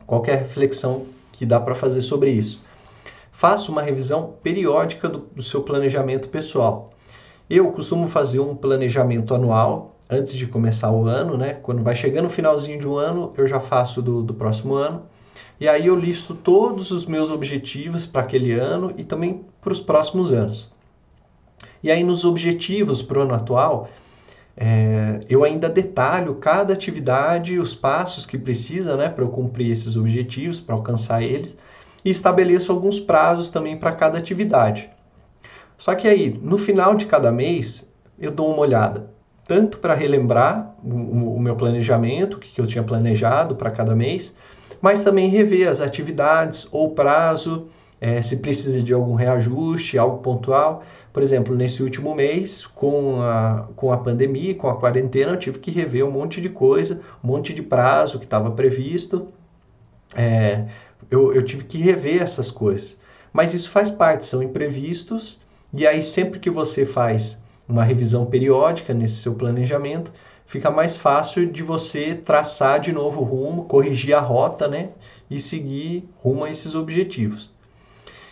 Qual 0.06 0.26
é 0.26 0.34
a 0.34 0.38
reflexão 0.38 1.06
que 1.32 1.46
dá 1.46 1.60
para 1.60 1.76
fazer 1.76 2.02
sobre 2.02 2.32
isso? 2.32 2.62
Faça 3.32 3.72
uma 3.72 3.82
revisão 3.82 4.34
periódica 4.44 5.08
do, 5.08 5.20
do 5.20 5.42
seu 5.42 5.62
planejamento 5.62 6.30
pessoal. 6.30 6.89
Eu 7.50 7.72
costumo 7.72 8.08
fazer 8.08 8.40
um 8.40 8.56
planejamento 8.56 9.34
anual 9.34 9.96
antes 10.08 10.34
de 10.36 10.46
começar 10.46 10.92
o 10.92 11.08
ano, 11.08 11.36
né? 11.36 11.54
Quando 11.54 11.82
vai 11.82 11.96
chegando 11.96 12.28
o 12.28 12.30
finalzinho 12.30 12.80
de 12.80 12.88
um 12.88 12.96
ano, 12.96 13.34
eu 13.36 13.48
já 13.48 13.60
faço 13.60 14.04
do, 14.04 14.22
do 14.22 14.36
próximo 14.36 14.76
ano. 14.76 15.04
E 15.60 15.68
aí 15.68 15.88
eu 15.88 15.96
listo 15.96 16.36
todos 16.36 16.92
os 16.92 17.08
meus 17.08 17.32
objetivos 17.32 18.06
para 18.06 18.22
aquele 18.22 18.54
ano 18.54 18.94
e 18.98 19.04
também 19.04 19.44
para 19.62 19.74
os 19.74 19.82
próximos 19.82 20.32
anos. 20.32 20.72
E 21.82 21.90
aí 21.90 22.04
nos 22.04 22.24
objetivos 22.24 23.02
para 23.02 23.18
o 23.18 23.22
ano 23.24 23.34
atual, 23.34 23.90
é, 24.56 25.22
eu 25.28 25.44
ainda 25.44 25.68
detalho 25.68 26.36
cada 26.36 26.74
atividade, 26.74 27.58
os 27.58 27.74
passos 27.74 28.28
que 28.28 28.38
precisa 28.38 28.96
né, 28.96 29.10
para 29.10 29.24
eu 29.24 29.30
cumprir 29.30 29.72
esses 29.72 29.98
objetivos, 29.98 30.60
para 30.60 30.76
alcançar 30.76 31.24
eles, 31.24 31.58
e 32.06 32.12
estabeleço 32.12 32.72
alguns 32.72 33.00
prazos 33.00 33.50
também 33.50 33.76
para 33.76 33.92
cada 33.92 34.20
atividade. 34.20 34.90
Só 35.80 35.96
que 35.96 36.10
aí, 36.10 36.38
no 36.44 36.58
final 36.58 36.94
de 36.94 37.06
cada 37.06 37.32
mês, 37.32 37.90
eu 38.20 38.32
dou 38.32 38.52
uma 38.52 38.60
olhada, 38.60 39.10
tanto 39.48 39.78
para 39.78 39.94
relembrar 39.94 40.76
o, 40.84 41.36
o, 41.36 41.40
meu 41.40 41.56
planejamento, 41.56 42.36
o 42.36 42.40
que, 42.40 42.52
que 42.52 42.60
eu 42.60 42.68
tinha 42.68 42.84
planejado 42.84 43.56
para 43.56 43.72
cada 43.72 43.96
mês, 43.96 44.36
mas 44.82 45.02
também 45.02 45.30
rever 45.30 45.70
as 45.70 45.80
atividades 45.80 46.68
ou 46.70 46.92
prazo, 46.92 47.70
é, 48.02 48.22
se 48.22 48.38
precisa 48.38 48.82
de 48.82 48.94
algum 48.94 49.16
reajuste, 49.16 49.98
algo 49.98 50.18
pontual. 50.18 50.84
Por 51.14 51.24
exemplo, 51.24 51.56
nesse 51.56 51.82
último 51.82 52.14
mês, 52.14 52.68
com 52.68 53.22
a, 53.22 53.70
com 53.74 53.90
a 53.94 53.98
pandemia, 53.98 54.56
com 54.56 54.68
a 54.68 54.76
quarentena, 54.76 55.32
eu 55.32 55.40
tive 55.40 55.60
que 55.60 55.72
rever 55.72 56.06
um 56.06 56.12
monte 56.12 56.42
de 56.42 56.50
coisa, 56.50 57.00
um 57.24 57.28
monte 57.30 57.54
de 57.54 57.62
prazo 57.62 58.20
que 58.20 58.26
estava 58.26 58.52
previsto. 58.52 59.30
É, 60.14 60.66
eu, 61.10 61.34
eu 61.34 61.42
tive 61.42 61.64
que 61.64 61.78
rever 61.78 62.22
essas 62.22 62.52
coisas. 62.52 63.00
Mas 63.32 63.54
isso 63.54 63.70
faz 63.70 63.90
parte, 63.90 64.26
são 64.26 64.44
imprevistos, 64.44 65.40
e 65.74 65.86
aí 65.86 66.02
sempre 66.02 66.40
que 66.40 66.50
você 66.50 66.86
faz 66.86 67.42
uma 67.68 67.84
revisão 67.84 68.26
periódica 68.26 68.94
nesse 68.94 69.18
seu 69.18 69.36
planejamento, 69.36 70.12
fica 70.46 70.72
mais 70.72 70.98
fácil 70.98 71.52
de 71.52 71.62
você 71.62 72.16
traçar 72.16 72.80
de 72.80 72.92
novo 72.92 73.22
o 73.22 73.24
rumo, 73.24 73.66
corrigir 73.66 74.16
a 74.16 74.20
rota, 74.20 74.68
né? 74.68 74.90
E 75.30 75.40
seguir 75.40 76.10
rumo 76.24 76.44
a 76.44 76.50
esses 76.50 76.74
objetivos. 76.74 77.52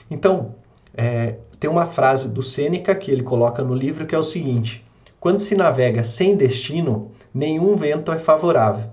Então, 0.10 0.56
é, 0.96 1.36
tem 1.60 1.70
uma 1.70 1.86
frase 1.86 2.29
do 2.29 2.41
Sêneca 2.41 2.96
que 2.96 3.12
ele 3.12 3.22
coloca 3.22 3.63
no 3.63 3.75
livro 3.75 4.08
que 4.08 4.15
é 4.15 4.17
o 4.17 4.24
seguinte: 4.24 4.84
quando 5.20 5.39
se 5.39 5.56
navega 5.56 6.03
sem 6.03 6.36
destino, 6.36 7.12
nenhum 7.32 7.75
vento 7.75 8.12
é 8.12 8.17
favorável. 8.17 8.89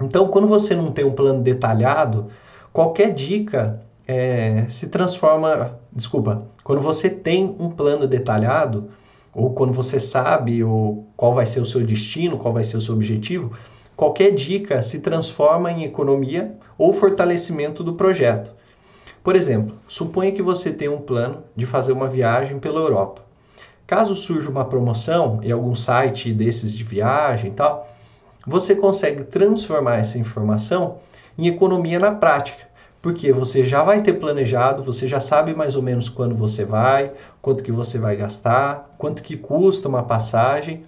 Então, 0.00 0.28
quando 0.28 0.46
você 0.46 0.76
não 0.76 0.92
tem 0.92 1.04
um 1.04 1.12
plano 1.12 1.42
detalhado, 1.42 2.28
qualquer 2.72 3.12
dica 3.12 3.82
é, 4.06 4.66
se 4.68 4.88
transforma. 4.88 5.78
Desculpa, 5.92 6.46
quando 6.62 6.80
você 6.80 7.10
tem 7.10 7.56
um 7.58 7.70
plano 7.70 8.06
detalhado, 8.06 8.90
ou 9.34 9.52
quando 9.52 9.72
você 9.72 10.00
sabe 10.00 10.64
ou 10.64 11.06
qual 11.16 11.34
vai 11.34 11.44
ser 11.44 11.60
o 11.60 11.64
seu 11.64 11.84
destino, 11.84 12.38
qual 12.38 12.54
vai 12.54 12.64
ser 12.64 12.76
o 12.76 12.80
seu 12.80 12.94
objetivo, 12.94 13.52
qualquer 13.94 14.30
dica 14.32 14.80
se 14.80 15.00
transforma 15.00 15.70
em 15.70 15.84
economia 15.84 16.54
ou 16.78 16.92
fortalecimento 16.92 17.84
do 17.84 17.94
projeto. 17.94 18.54
Por 19.22 19.36
exemplo, 19.36 19.76
suponha 19.86 20.32
que 20.32 20.40
você 20.40 20.72
tem 20.72 20.88
um 20.88 21.00
plano 21.00 21.42
de 21.54 21.66
fazer 21.66 21.92
uma 21.92 22.08
viagem 22.08 22.58
pela 22.58 22.80
Europa. 22.80 23.22
Caso 23.86 24.14
surja 24.14 24.50
uma 24.50 24.64
promoção 24.64 25.40
em 25.42 25.50
algum 25.50 25.74
site 25.74 26.32
desses 26.32 26.74
de 26.74 26.82
viagem 26.82 27.50
e 27.50 27.54
tal, 27.54 27.88
você 28.46 28.74
consegue 28.74 29.24
transformar 29.24 29.96
essa 29.96 30.18
informação 30.18 30.98
em 31.36 31.46
economia 31.46 31.98
na 31.98 32.12
prática, 32.12 32.65
porque 33.06 33.32
você 33.32 33.62
já 33.62 33.84
vai 33.84 34.02
ter 34.02 34.14
planejado, 34.14 34.82
você 34.82 35.06
já 35.06 35.20
sabe 35.20 35.54
mais 35.54 35.76
ou 35.76 35.82
menos 35.82 36.08
quando 36.08 36.34
você 36.34 36.64
vai, 36.64 37.12
quanto 37.40 37.62
que 37.62 37.70
você 37.70 38.00
vai 38.00 38.16
gastar, 38.16 38.96
quanto 38.98 39.22
que 39.22 39.36
custa 39.36 39.88
uma 39.88 40.02
passagem, 40.02 40.82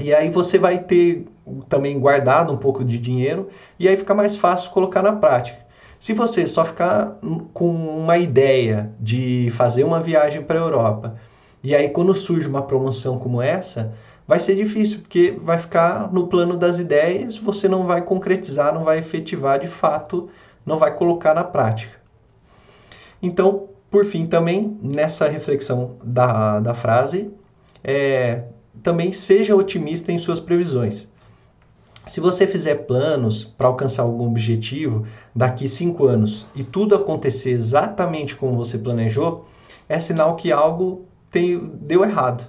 e 0.00 0.12
aí 0.12 0.30
você 0.30 0.58
vai 0.58 0.78
ter 0.78 1.28
também 1.68 1.96
guardado 2.00 2.52
um 2.52 2.56
pouco 2.56 2.84
de 2.84 2.98
dinheiro 2.98 3.50
e 3.78 3.86
aí 3.86 3.96
fica 3.96 4.16
mais 4.16 4.36
fácil 4.36 4.72
colocar 4.72 5.00
na 5.00 5.12
prática. 5.12 5.60
Se 6.00 6.12
você 6.12 6.44
só 6.44 6.64
ficar 6.64 7.16
com 7.54 7.70
uma 7.72 8.18
ideia 8.18 8.90
de 8.98 9.48
fazer 9.52 9.84
uma 9.84 10.00
viagem 10.00 10.42
para 10.42 10.58
a 10.58 10.62
Europa 10.62 11.14
e 11.62 11.72
aí 11.72 11.88
quando 11.90 12.12
surge 12.14 12.48
uma 12.48 12.62
promoção 12.62 13.16
como 13.16 13.40
essa, 13.40 13.94
vai 14.26 14.40
ser 14.40 14.56
difícil, 14.56 15.02
porque 15.02 15.38
vai 15.40 15.56
ficar 15.56 16.12
no 16.12 16.26
plano 16.26 16.56
das 16.56 16.80
ideias, 16.80 17.36
você 17.36 17.68
não 17.68 17.86
vai 17.86 18.02
concretizar, 18.02 18.74
não 18.74 18.82
vai 18.82 18.98
efetivar 18.98 19.60
de 19.60 19.68
fato, 19.68 20.28
não 20.68 20.78
vai 20.78 20.94
colocar 20.94 21.34
na 21.34 21.42
prática. 21.42 21.98
Então, 23.20 23.68
por 23.90 24.04
fim, 24.04 24.26
também 24.26 24.78
nessa 24.82 25.26
reflexão 25.28 25.96
da, 26.04 26.60
da 26.60 26.74
frase, 26.74 27.30
é, 27.82 28.44
também 28.82 29.12
seja 29.12 29.56
otimista 29.56 30.12
em 30.12 30.18
suas 30.18 30.38
previsões. 30.38 31.10
Se 32.06 32.20
você 32.20 32.46
fizer 32.46 32.86
planos 32.86 33.44
para 33.44 33.66
alcançar 33.66 34.02
algum 34.02 34.26
objetivo 34.26 35.04
daqui 35.34 35.68
cinco 35.68 36.06
anos 36.06 36.46
e 36.54 36.62
tudo 36.62 36.94
acontecer 36.94 37.50
exatamente 37.50 38.36
como 38.36 38.56
você 38.56 38.78
planejou, 38.78 39.46
é 39.88 39.98
sinal 39.98 40.36
que 40.36 40.52
algo 40.52 41.06
tem, 41.30 41.58
deu 41.80 42.04
errado. 42.04 42.46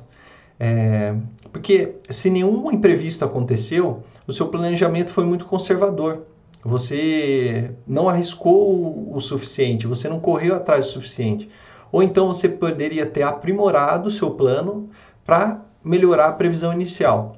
É, 0.59 1.15
porque 1.51 1.95
se 2.09 2.29
nenhum 2.29 2.71
imprevisto 2.71 3.23
aconteceu, 3.23 4.03
o 4.27 4.33
seu 4.33 4.47
planejamento 4.47 5.11
foi 5.11 5.25
muito 5.25 5.45
conservador. 5.45 6.25
Você 6.63 7.71
não 7.87 8.09
arriscou 8.09 9.13
o, 9.13 9.19
suficiente, 9.21 9.87
você 9.87 10.09
não 10.09 10.19
correu 10.19 10.55
atrás 10.55 10.87
o 10.87 10.91
suficiente. 10.91 11.49
Ou 11.91 12.03
então 12.03 12.27
você 12.27 12.49
poderia 12.49 13.05
ter 13.05 13.23
aprimorado 13.23 14.07
o 14.07 14.11
seu 14.11 14.31
plano 14.31 14.89
para 15.25 15.61
melhorar 15.83 16.27
a 16.27 16.33
previsão 16.33 16.73
inicial. 16.73 17.35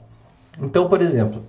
Então, 0.59 0.89
por 0.89 1.01
exemplo, 1.01 1.43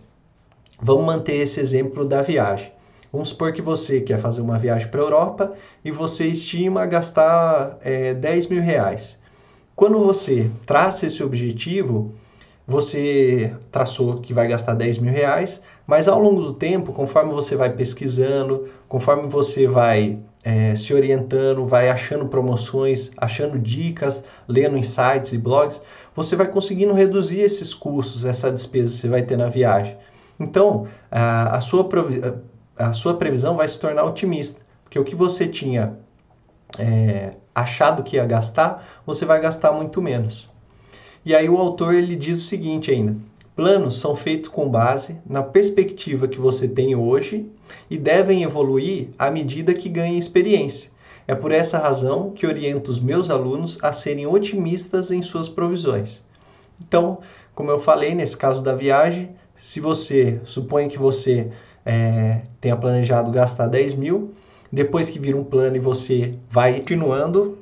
Vamos 0.85 1.07
manter 1.07 1.37
esse 1.37 1.61
exemplo 1.61 2.05
da 2.05 2.23
viagem. 2.23 2.73
Vamos 3.13 3.29
supor 3.29 3.53
que 3.53 3.63
você 3.63 4.01
quer 4.01 4.19
fazer 4.19 4.41
uma 4.41 4.59
viagem 4.59 4.89
para 4.89 5.01
a 5.01 5.05
Europa 5.05 5.53
e 5.85 5.93
você 5.93 6.27
estima 6.27 6.85
gastar 6.87 7.79
é, 7.83 8.15
10 8.15 8.49
mil 8.49 8.61
reais. 8.61 9.23
Quando 9.77 10.01
você 10.01 10.51
traça 10.67 11.07
esse 11.07 11.23
objetivo, 11.23 12.13
você 12.73 13.55
traçou 13.71 14.17
que 14.17 14.33
vai 14.33 14.49
gastar 14.49 14.75
10 14.75 14.99
mil 14.99 15.13
reais, 15.13 15.63
mas 15.87 16.09
ao 16.09 16.19
longo 16.19 16.41
do 16.41 16.55
tempo, 16.55 16.93
conforme 16.93 17.33
você 17.33 17.55
vai 17.55 17.71
pesquisando, 17.71 18.69
conforme 18.89 19.29
você 19.29 19.67
vai 19.67 20.19
é, 20.43 20.75
se 20.75 20.95
orientando, 20.95 21.67
vai 21.67 21.91
achando 21.91 22.27
promoções, 22.27 23.11
achando 23.17 23.59
dicas, 23.59 24.25
lendo 24.49 24.79
insights 24.79 25.33
e 25.33 25.39
blogs, 25.39 25.83
você 26.17 26.35
vai 26.35 26.49
conseguindo 26.49 26.95
reduzir 26.95 27.41
esses 27.41 27.75
custos, 27.75 28.25
essa 28.25 28.51
despesa 28.51 28.93
que 28.93 29.01
você 29.03 29.09
vai 29.09 29.23
ter 29.23 29.37
na 29.37 29.49
viagem. 29.49 29.97
Então, 30.41 30.87
a, 31.11 31.57
a, 31.57 31.61
sua, 31.61 31.87
a 32.77 32.93
sua 32.95 33.15
previsão 33.15 33.57
vai 33.57 33.69
se 33.69 33.79
tornar 33.79 34.05
otimista, 34.05 34.61
porque 34.83 34.99
o 34.99 35.05
que 35.05 35.15
você 35.15 35.47
tinha 35.47 35.99
é, 36.79 37.33
achado 37.55 38.03
que 38.03 38.17
ia 38.17 38.25
gastar, 38.25 38.85
você 39.05 39.27
vai 39.27 39.41
gastar 39.41 39.73
muito 39.73 40.01
menos. 40.01 40.52
E 41.25 41.35
aí 41.35 41.49
o 41.49 41.57
autor 41.57 41.95
ele 41.95 42.17
diz 42.17 42.41
o 42.43 42.47
seguinte 42.47 42.91
ainda: 42.91 43.17
planos 43.55 43.99
são 43.99 44.17
feitos 44.17 44.49
com 44.49 44.69
base 44.69 45.19
na 45.27 45.43
perspectiva 45.43 46.27
que 46.27 46.39
você 46.39 46.67
tem 46.67 46.95
hoje 46.95 47.47
e 47.89 47.97
devem 47.97 48.43
evoluir 48.43 49.09
à 49.19 49.31
medida 49.31 49.75
que 49.75 49.89
ganha 49.89 50.19
experiência. 50.19 50.91
É 51.27 51.35
por 51.35 51.53
essa 51.53 51.79
razão 51.79 52.31
que 52.31 52.47
oriento 52.47 52.91
os 52.91 52.99
meus 52.99 53.31
alunos 53.31 53.79
a 53.83 53.93
serem 53.93 54.27
otimistas 54.27 55.11
em 55.11 55.23
suas 55.23 55.49
provisões. 55.49 56.25
Então, 56.81 57.19
como 57.55 57.71
eu 57.71 57.79
falei, 57.79 58.15
nesse 58.15 58.37
caso 58.37 58.61
da 58.61 58.75
viagem, 58.75 59.31
se 59.55 59.79
você 59.79 60.41
supõe 60.45 60.89
que 60.89 60.99
você 60.99 61.49
é, 61.87 62.43
tenha 62.61 62.77
planejado 62.77 63.31
gastar 63.31 63.69
10 63.69 63.95
mil, 63.95 64.35
depois 64.73 65.09
que 65.09 65.19
vira 65.19 65.37
um 65.37 65.45
plano 65.45 65.77
e 65.77 65.81
você 65.81 66.35
vai 66.51 66.81
continuando. 66.81 67.59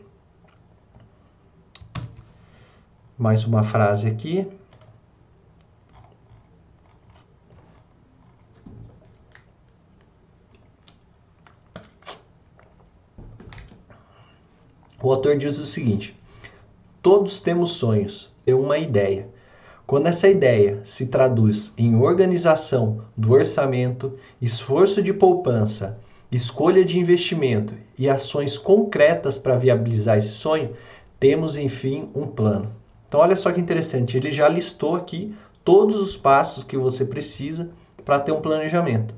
Mais 3.20 3.44
uma 3.44 3.62
frase 3.62 4.08
aqui. 4.08 4.48
O 15.02 15.12
autor 15.12 15.36
diz 15.36 15.58
o 15.58 15.66
seguinte: 15.66 16.18
Todos 17.02 17.40
temos 17.40 17.72
sonhos, 17.72 18.32
é 18.46 18.54
uma 18.54 18.78
ideia 18.78 19.28
quando 19.90 20.06
essa 20.06 20.28
ideia 20.28 20.80
se 20.84 21.06
traduz 21.06 21.74
em 21.76 21.96
organização 21.96 23.02
do 23.16 23.32
orçamento, 23.32 24.16
esforço 24.40 25.02
de 25.02 25.12
poupança, 25.12 25.98
escolha 26.30 26.84
de 26.84 26.96
investimento 26.96 27.74
e 27.98 28.08
ações 28.08 28.56
concretas 28.56 29.36
para 29.36 29.58
viabilizar 29.58 30.16
esse 30.16 30.28
sonho, 30.28 30.76
temos 31.18 31.56
enfim 31.56 32.08
um 32.14 32.24
plano. 32.24 32.79
Então, 33.10 33.18
olha 33.18 33.34
só 33.34 33.50
que 33.50 33.60
interessante, 33.60 34.16
ele 34.16 34.30
já 34.30 34.46
listou 34.46 34.94
aqui 34.94 35.34
todos 35.64 35.96
os 35.96 36.16
passos 36.16 36.62
que 36.62 36.76
você 36.76 37.04
precisa 37.04 37.68
para 38.04 38.20
ter 38.20 38.30
um 38.30 38.40
planejamento. 38.40 39.16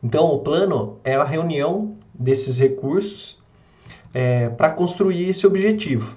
Então, 0.00 0.26
o 0.26 0.38
plano 0.38 0.96
é 1.02 1.16
a 1.16 1.24
reunião 1.24 1.96
desses 2.14 2.58
recursos 2.58 3.42
é, 4.14 4.48
para 4.50 4.70
construir 4.70 5.28
esse 5.28 5.44
objetivo. 5.44 6.16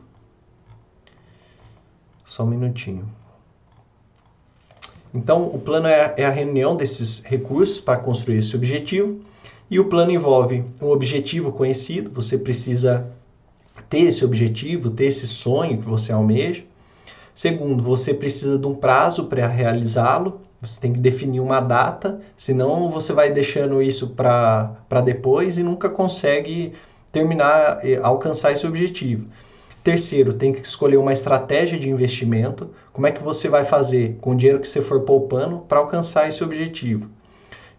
Só 2.24 2.44
um 2.44 2.48
minutinho. 2.48 3.10
Então, 5.12 5.48
o 5.48 5.58
plano 5.58 5.88
é, 5.88 6.14
é 6.18 6.24
a 6.24 6.30
reunião 6.30 6.76
desses 6.76 7.24
recursos 7.24 7.80
para 7.80 7.98
construir 7.98 8.38
esse 8.38 8.56
objetivo. 8.56 9.20
E 9.72 9.80
o 9.80 9.86
plano 9.86 10.12
envolve 10.12 10.64
um 10.80 10.90
objetivo 10.90 11.52
conhecido, 11.52 12.12
você 12.12 12.38
precisa 12.38 13.12
ter 13.84 14.02
esse 14.02 14.24
objetivo, 14.26 14.90
ter 14.90 15.06
esse 15.06 15.28
sonho 15.28 15.78
que 15.78 15.88
você 15.88 16.12
almeja. 16.12 16.64
Segundo, 17.34 17.82
você 17.82 18.14
precisa 18.14 18.58
de 18.58 18.68
um 18.68 18.76
prazo 18.76 19.26
para 19.26 19.48
realizá-lo, 19.48 20.42
você 20.62 20.80
tem 20.80 20.92
que 20.92 21.00
definir 21.00 21.40
uma 21.40 21.62
data, 21.62 22.20
senão 22.36 22.90
você 22.90 23.14
vai 23.14 23.32
deixando 23.32 23.82
isso 23.82 24.10
para 24.10 25.02
depois 25.04 25.58
e 25.58 25.64
nunca 25.64 25.90
consegue 25.90 26.74
terminar, 27.12 27.80
eh, 27.82 28.00
alcançar 28.04 28.52
esse 28.52 28.68
objetivo. 28.68 29.28
Terceiro, 29.84 30.34
tem 30.34 30.52
que 30.52 30.62
escolher 30.62 30.98
uma 30.98 31.14
estratégia 31.14 31.80
de 31.80 31.90
investimento. 31.90 32.70
Como 32.92 33.08
é 33.08 33.12
que 33.12 33.24
você 33.24 33.48
vai 33.48 33.64
fazer 33.64 34.18
com 34.20 34.32
o 34.32 34.36
dinheiro 34.36 34.60
que 34.60 34.68
você 34.68 34.82
for 34.82 35.02
poupando 35.02 35.60
para 35.60 35.80
alcançar 35.80 36.28
esse 36.28 36.44
objetivo? 36.44 37.10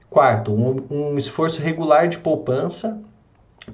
Quarto, 0.08 0.52
um, 0.52 0.82
um 0.90 1.18
esforço 1.18 1.62
regular 1.62 2.08
de 2.08 2.18
poupança 2.18 2.98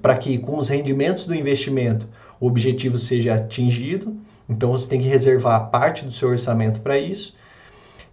para 0.00 0.16
que 0.16 0.38
com 0.38 0.56
os 0.56 0.68
rendimentos 0.68 1.26
do 1.26 1.34
investimento 1.34 2.08
o 2.40 2.46
objetivo 2.46 2.96
seja 2.96 3.34
atingido. 3.34 4.16
Então 4.48 4.70
você 4.70 4.88
tem 4.88 5.00
que 5.00 5.08
reservar 5.08 5.70
parte 5.70 6.04
do 6.04 6.12
seu 6.12 6.28
orçamento 6.28 6.80
para 6.80 6.98
isso. 6.98 7.34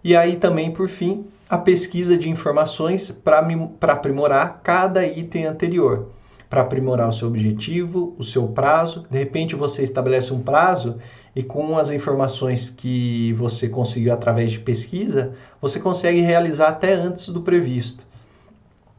E 0.02 0.14
aí 0.14 0.36
também, 0.36 0.70
por 0.70 0.88
fim, 0.88 1.26
a 1.48 1.56
pesquisa 1.56 2.16
de 2.16 2.28
informações 2.28 3.10
para 3.10 3.92
aprimorar 3.92 4.60
cada 4.62 5.06
item 5.06 5.46
anterior 5.46 6.08
para 6.54 6.62
aprimorar 6.62 7.08
o 7.08 7.12
seu 7.12 7.26
objetivo, 7.26 8.14
o 8.16 8.22
seu 8.22 8.46
prazo. 8.46 9.04
De 9.10 9.18
repente 9.18 9.56
você 9.56 9.82
estabelece 9.82 10.32
um 10.32 10.40
prazo 10.40 10.98
e 11.34 11.42
com 11.42 11.76
as 11.76 11.90
informações 11.90 12.70
que 12.70 13.32
você 13.32 13.68
conseguiu 13.68 14.12
através 14.12 14.52
de 14.52 14.60
pesquisa, 14.60 15.32
você 15.60 15.80
consegue 15.80 16.20
realizar 16.20 16.68
até 16.68 16.94
antes 16.94 17.28
do 17.28 17.42
previsto. 17.42 18.06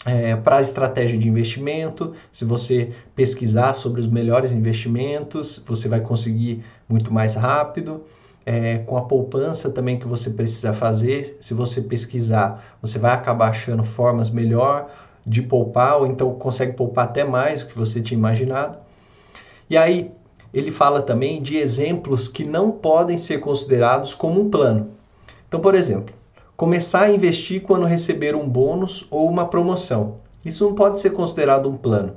É, 0.06 0.36
para 0.36 0.58
a 0.58 0.62
estratégia 0.62 1.18
de 1.18 1.28
investimento, 1.28 2.14
se 2.32 2.46
você 2.46 2.92
pesquisar 3.16 3.74
sobre 3.74 4.00
os 4.00 4.08
melhores 4.08 4.52
investimentos, 4.52 5.64
você 5.66 5.90
vai 5.90 6.00
conseguir 6.00 6.64
muito 6.88 7.12
mais 7.12 7.34
rápido. 7.34 8.04
É, 8.46 8.78
com 8.78 8.96
a 8.96 9.02
poupança 9.02 9.72
também 9.72 9.98
que 9.98 10.08
você 10.08 10.30
precisa 10.30 10.72
fazer, 10.72 11.36
se 11.42 11.56
você 11.56 11.82
pesquisar, 11.82 12.78
você 12.80 13.00
vai 13.00 13.12
acabar 13.12 13.50
achando 13.50 13.84
formas 13.84 14.30
melhor 14.30 14.92
de 15.26 15.42
poupar, 15.42 15.98
ou 15.98 16.06
então 16.06 16.32
consegue 16.36 16.74
poupar 16.74 17.06
até 17.06 17.24
mais 17.24 17.62
do 17.62 17.68
que 17.70 17.76
você 17.76 18.00
tinha 18.00 18.18
imaginado. 18.18 18.78
E 19.68 19.76
aí 19.76 20.12
ele 20.54 20.70
fala 20.70 21.02
também 21.02 21.42
de 21.42 21.58
exemplos 21.58 22.28
que 22.28 22.46
não 22.46 22.70
podem 22.72 23.18
ser 23.18 23.40
considerados 23.40 24.14
como 24.14 24.40
um 24.40 24.50
plano. 24.50 24.92
Então, 25.48 25.60
por 25.60 25.76
exemplo, 25.76 26.15
começar 26.56 27.04
a 27.04 27.12
investir 27.12 27.62
quando 27.62 27.86
receber 27.86 28.36
um 28.36 28.48
bônus 28.48 29.06
ou 29.10 29.30
uma 29.30 29.48
promoção. 29.48 30.18
Isso 30.44 30.64
não 30.64 30.76
pode 30.76 31.00
ser 31.00 31.12
considerado 31.12 31.68
um 31.70 31.76
plano, 31.76 32.16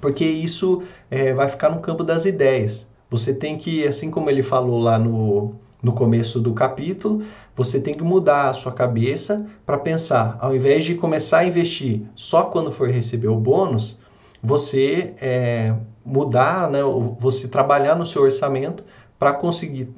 porque 0.00 0.24
isso 0.24 0.82
é, 1.10 1.34
vai 1.34 1.48
ficar 1.48 1.70
no 1.70 1.80
campo 1.80 2.04
das 2.04 2.24
ideias. 2.24 2.86
Você 3.10 3.34
tem 3.34 3.58
que, 3.58 3.86
assim 3.86 4.10
como 4.10 4.30
ele 4.30 4.42
falou 4.42 4.78
lá 4.78 4.98
no, 4.98 5.54
no 5.82 5.92
começo 5.92 6.40
do 6.40 6.54
capítulo, 6.54 7.24
você 7.54 7.80
tem 7.80 7.92
que 7.92 8.02
mudar 8.02 8.48
a 8.48 8.52
sua 8.54 8.72
cabeça 8.72 9.44
para 9.66 9.76
pensar, 9.76 10.38
ao 10.40 10.54
invés 10.54 10.84
de 10.84 10.94
começar 10.94 11.38
a 11.38 11.44
investir 11.44 12.02
só 12.14 12.44
quando 12.44 12.72
for 12.72 12.88
receber 12.88 13.28
o 13.28 13.36
bônus, 13.36 14.00
você 14.42 15.14
é, 15.20 15.74
mudar, 16.04 16.70
né, 16.70 16.80
você 17.18 17.48
trabalhar 17.48 17.94
no 17.96 18.06
seu 18.06 18.22
orçamento 18.22 18.84
para 19.18 19.32
conseguir 19.32 19.90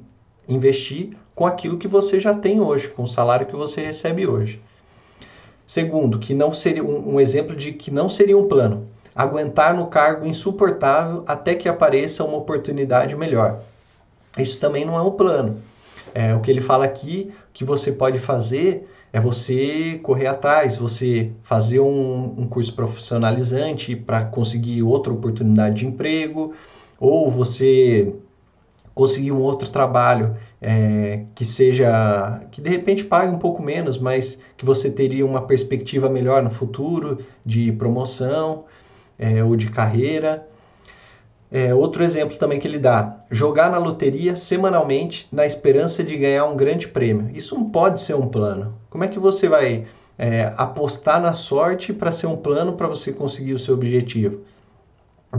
investir 0.47 1.15
com 1.35 1.45
aquilo 1.45 1.77
que 1.77 1.87
você 1.87 2.19
já 2.19 2.33
tem 2.33 2.61
hoje, 2.61 2.87
com 2.87 3.03
o 3.03 3.07
salário 3.07 3.45
que 3.45 3.55
você 3.55 3.81
recebe 3.81 4.25
hoje. 4.25 4.61
Segundo, 5.67 6.17
que 6.17 6.33
não 6.33 6.53
seria 6.53 6.83
um, 6.83 7.15
um 7.15 7.19
exemplo 7.19 7.55
de 7.55 7.73
que 7.73 7.91
não 7.91 8.07
seria 8.07 8.37
um 8.37 8.47
plano, 8.47 8.87
aguentar 9.13 9.73
no 9.75 9.87
cargo 9.87 10.25
insuportável 10.25 11.23
até 11.27 11.53
que 11.53 11.67
apareça 11.67 12.23
uma 12.23 12.37
oportunidade 12.37 13.15
melhor. 13.15 13.61
Isso 14.37 14.59
também 14.59 14.85
não 14.85 14.95
é 14.95 15.01
um 15.01 15.11
plano. 15.11 15.61
É, 16.13 16.33
o 16.33 16.39
que 16.39 16.49
ele 16.49 16.61
fala 16.61 16.85
aqui, 16.85 17.31
que 17.51 17.65
você 17.65 17.91
pode 17.91 18.19
fazer 18.19 18.87
é 19.11 19.19
você 19.19 19.99
correr 20.03 20.27
atrás, 20.27 20.77
você 20.77 21.31
fazer 21.43 21.79
um, 21.79 22.35
um 22.37 22.47
curso 22.47 22.73
profissionalizante 22.73 23.95
para 23.95 24.23
conseguir 24.23 24.83
outra 24.83 25.11
oportunidade 25.11 25.75
de 25.75 25.87
emprego, 25.87 26.53
ou 26.99 27.29
você 27.29 28.13
conseguir 28.95 29.33
um 29.33 29.41
outro 29.41 29.69
trabalho 29.69 30.37
é, 30.61 31.25
que 31.35 31.43
seja 31.43 32.41
que 32.49 32.61
de 32.61 32.69
repente 32.69 33.03
pague 33.03 33.35
um 33.35 33.37
pouco 33.37 33.61
menos, 33.61 33.97
mas 33.97 34.41
que 34.55 34.65
você 34.65 34.89
teria 34.89 35.25
uma 35.25 35.41
perspectiva 35.41 36.09
melhor 36.09 36.41
no 36.41 36.49
futuro 36.49 37.19
de 37.45 37.73
promoção 37.73 38.63
é, 39.19 39.43
ou 39.43 39.57
de 39.57 39.69
carreira. 39.69 40.47
É, 41.51 41.75
outro 41.75 42.03
exemplo 42.03 42.37
também 42.37 42.59
que 42.59 42.67
ele 42.67 42.79
dá: 42.79 43.19
jogar 43.29 43.69
na 43.69 43.77
loteria 43.77 44.35
semanalmente 44.35 45.27
na 45.29 45.45
esperança 45.45 46.01
de 46.01 46.15
ganhar 46.15 46.45
um 46.45 46.55
grande 46.55 46.87
prêmio. 46.87 47.29
Isso 47.35 47.53
não 47.53 47.69
pode 47.69 47.99
ser 47.99 48.15
um 48.15 48.27
plano. 48.27 48.75
Como 48.89 49.03
é 49.03 49.09
que 49.09 49.19
você 49.19 49.49
vai 49.49 49.85
é, 50.17 50.53
apostar 50.57 51.21
na 51.21 51.33
sorte 51.33 51.91
para 51.91 52.13
ser 52.13 52.27
um 52.27 52.37
plano 52.37 52.73
para 52.73 52.87
você 52.87 53.11
conseguir 53.11 53.53
o 53.53 53.59
seu 53.59 53.73
objetivo? 53.73 54.41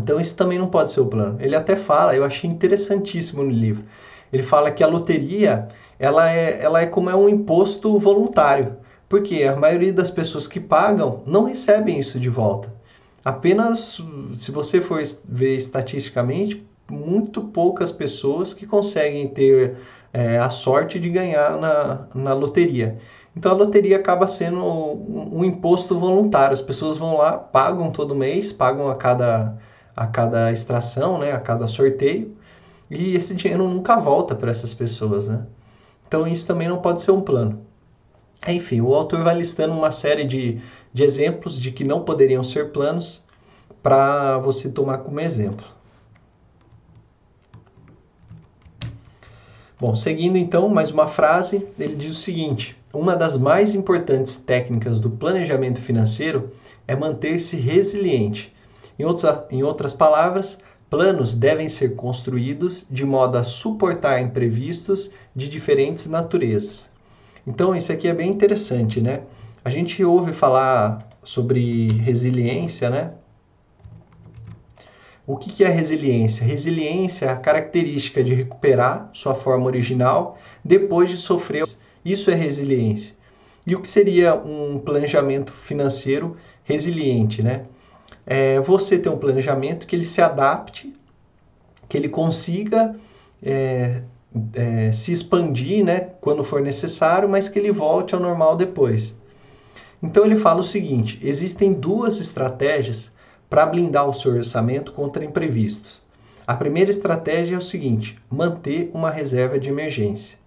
Então, 0.03 0.21
isso 0.21 0.37
também 0.37 0.59
não 0.59 0.69
pode 0.69 0.93
ser 0.93 1.01
o 1.01 1.07
plano. 1.07 1.37
Ele 1.41 1.55
até 1.55 1.77
fala, 1.77 2.15
eu 2.15 2.25
achei 2.25 2.49
interessantíssimo 2.49 3.43
no 3.43 3.51
livro. 3.51 3.85
Ele 4.33 4.43
fala 4.43 4.71
que 4.71 4.83
a 4.83 4.87
loteria 4.87 5.69
ela 5.99 6.31
é, 6.31 6.63
ela 6.63 6.81
é 6.83 6.87
como 6.87 7.09
é 7.11 7.17
um 7.17 7.29
imposto 7.29 7.99
voluntário, 7.99 8.77
porque 9.09 9.45
a 9.45 9.57
maioria 9.57 9.93
das 9.93 10.11
pessoas 10.11 10.47
que 10.47 10.61
pagam 10.61 11.23
não 11.27 11.45
recebem 11.45 11.99
isso 11.99 12.19
de 12.19 12.29
volta 12.29 12.77
apenas, 13.27 14.01
se 14.37 14.53
você 14.53 14.81
for 14.81 15.03
ver 15.25 15.57
estatisticamente, 15.57 16.65
muito 16.89 17.43
poucas 17.43 17.91
pessoas 17.91 18.55
que 18.55 18.65
conseguem 18.65 19.27
ter 19.27 19.79
é, 20.13 20.39
a 20.39 20.49
sorte 20.49 21.01
de 21.01 21.11
ganhar 21.11 21.59
na, 21.59 22.07
na 22.15 22.33
loteria. 22.33 22.99
Então 23.37 23.51
a 23.51 23.55
loteria 23.57 23.97
acaba 23.97 24.29
sendo 24.29 24.65
um, 24.65 25.41
um, 25.41 25.45
imposto 25.45 25.99
voluntário. 25.99 26.55
As 26.55 26.61
pessoas 26.61 26.97
vão 26.97 27.17
lá, 27.17 27.33
pagam 27.33 27.91
todo 27.91 28.15
mês, 28.15 28.53
pagam 28.53 28.89
a 28.89 28.95
cada, 28.95 29.59
a 29.97 30.07
cada 30.07 30.53
extração, 30.53 31.19
né, 31.19 31.33
a 31.33 31.41
cada 31.41 31.67
sorteio, 31.67 32.37
e 32.91 33.17
esse 33.17 33.35
dinheiro 33.35 33.67
nunca 33.67 33.97
volta 33.97 34.35
para 34.35 34.51
essas 34.51 34.75
pessoas. 34.75 35.27
Né? 35.27 35.45
Então 36.07 36.29
isso 36.29 36.47
também 36.47 36.69
não 36.69 36.79
pode 36.79 37.01
ser 37.01 37.13
um 37.13 37.23
plano. 37.23 37.65
Enfim, 38.47 38.81
o 38.83 38.95
autor 38.95 39.25
vai 39.25 39.35
listando 39.35 39.73
uma 39.73 39.91
série 39.91 40.25
de, 40.25 40.61
de 40.93 41.03
exemplos 41.03 41.59
de 41.59 41.73
que 41.73 41.83
não 41.83 42.03
poderiam 42.03 42.45
ser 42.45 42.71
planos 42.71 43.25
para 43.83 44.39
você 44.39 44.69
tomar 44.69 44.99
como 44.99 45.19
exemplo. 45.19 45.67
Bom, 49.79 49.95
seguindo 49.95 50.39
então, 50.39 50.69
mais 50.69 50.91
uma 50.91 51.07
frase, 51.07 51.67
ele 51.79 51.95
diz 51.97 52.13
o 52.13 52.21
seguinte: 52.21 52.77
Uma 52.93 53.15
das 53.15 53.37
mais 53.37 53.75
importantes 53.75 54.37
técnicas 54.37 54.99
do 55.01 55.11
planejamento 55.11 55.81
financeiro 55.81 56.51
é 56.87 56.97
manter-se 56.97 57.57
resiliente. 57.57 58.56
Em 58.99 59.05
outras, 59.05 59.41
em 59.51 59.63
outras 59.63 59.95
palavras, 59.95 60.59
planos 60.89 61.35
devem 61.35 61.69
ser 61.69 61.95
construídos 61.95 62.87
de 62.91 63.05
modo 63.05 63.37
a 63.37 63.43
suportar 63.43 64.21
imprevistos 64.21 65.11
de 65.35 65.49
diferentes 65.49 66.07
naturezas. 66.07 66.89
Então, 67.47 67.77
isso 67.77 67.93
aqui 67.93 68.09
é 68.09 68.15
bem 68.15 68.31
interessante, 68.31 69.01
né? 69.01 69.23
A 69.65 69.71
gente 69.71 70.05
ouve 70.05 70.33
falar 70.33 70.99
sobre 71.23 71.89
resiliência, 71.93 72.89
né? 72.89 73.13
O 75.27 75.37
que 75.37 75.65
é 75.65 75.69
resiliência? 75.69 76.47
Resiliência 76.47 77.27
é 77.27 77.29
a 77.31 77.37
característica 77.37 78.23
de 78.23 78.33
recuperar 78.33 79.11
sua 79.13 79.35
forma 79.35 79.67
original 79.67 80.39
depois 80.65 81.11
de 81.11 81.17
sofrer. 81.17 81.65
Isso 82.05 82.31
é 82.31 82.35
resiliência. 82.35 83.17
E 83.67 83.75
o 83.75 83.81
que 83.81 83.89
seria 83.89 84.37
um 84.37 84.79
planejamento 84.79 85.53
financeiro 85.53 86.37
resiliente, 86.63 87.43
né? 87.43 87.65
É 88.27 88.61
você 88.61 88.99
ter 88.99 89.09
um 89.09 89.19
planejamento 89.19 89.87
que 89.87 89.95
ele 89.95 90.05
se 90.05 90.21
adapte, 90.21 90.93
que 91.89 91.97
ele 91.97 92.09
consiga 92.09 92.97
é, 93.43 94.03
é, 94.55 94.93
se 94.93 95.13
expandir 95.13 95.85
né, 95.85 96.01
quando 96.21 96.43
for 96.43 96.61
necessário, 96.61 97.29
mas 97.29 97.49
que 97.49 97.59
ele 97.59 97.71
volte 97.71 98.15
ao 98.15 98.21
normal 98.21 98.57
depois. 98.57 99.17
Então 100.03 100.25
ele 100.25 100.37
fala 100.37 100.61
o 100.61 100.65
seguinte: 100.65 101.19
existem 101.23 101.73
duas 101.73 102.21
estratégias 102.21 103.13
para 103.49 103.67
blindar 103.67 104.09
o 104.09 104.15
seu 104.15 104.33
orçamento 104.35 104.93
contra 104.93 105.25
imprevistos. 105.25 106.03
A 106.47 106.55
primeira 106.55 106.91
estratégia 106.91 107.55
é 107.55 107.59
o 107.59 107.63
seguinte: 107.63 108.19
manter 108.31 108.91
uma 108.93 109.11
reserva 109.11 109.59
de 109.59 109.71
emergência. 109.71 110.39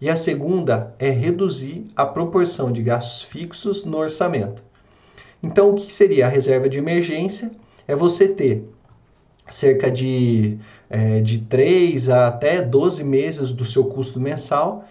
E 0.00 0.08
a 0.08 0.16
segunda 0.16 0.94
é 0.98 1.10
reduzir 1.10 1.86
a 1.96 2.06
proporção 2.06 2.70
de 2.70 2.82
gastos 2.82 3.22
fixos 3.22 3.84
no 3.84 3.98
orçamento. 3.98 4.62
Então, 5.42 5.70
o 5.70 5.74
que 5.74 5.92
seria 5.92 6.26
a 6.26 6.28
reserva 6.28 6.68
de 6.68 6.78
emergência? 6.78 7.50
É 7.86 7.96
você 7.96 8.28
ter 8.28 8.64
cerca 9.48 9.90
de, 9.90 10.56
é, 10.88 11.20
de 11.20 11.40
3 11.40 12.08
a 12.08 12.28
até 12.28 12.62
12 12.62 13.02
meses 13.04 13.52
do 13.52 13.64
seu 13.64 13.84
custo 13.86 14.20
mensal 14.20 14.84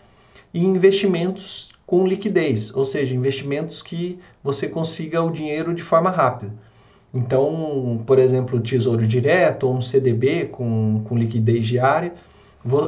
e 0.53 0.63
investimentos 0.63 1.71
com 1.85 2.05
liquidez, 2.05 2.73
ou 2.75 2.85
seja, 2.85 3.15
investimentos 3.15 3.81
que 3.81 4.19
você 4.43 4.67
consiga 4.67 5.21
o 5.21 5.31
dinheiro 5.31 5.73
de 5.73 5.83
forma 5.83 6.09
rápida. 6.09 6.53
Então, 7.13 8.01
por 8.05 8.17
exemplo, 8.17 8.57
o 8.57 8.61
Tesouro 8.61 9.05
Direto 9.05 9.67
ou 9.67 9.75
um 9.75 9.81
CDB 9.81 10.45
com, 10.45 11.01
com 11.05 11.17
liquidez 11.17 11.65
diária, 11.65 12.13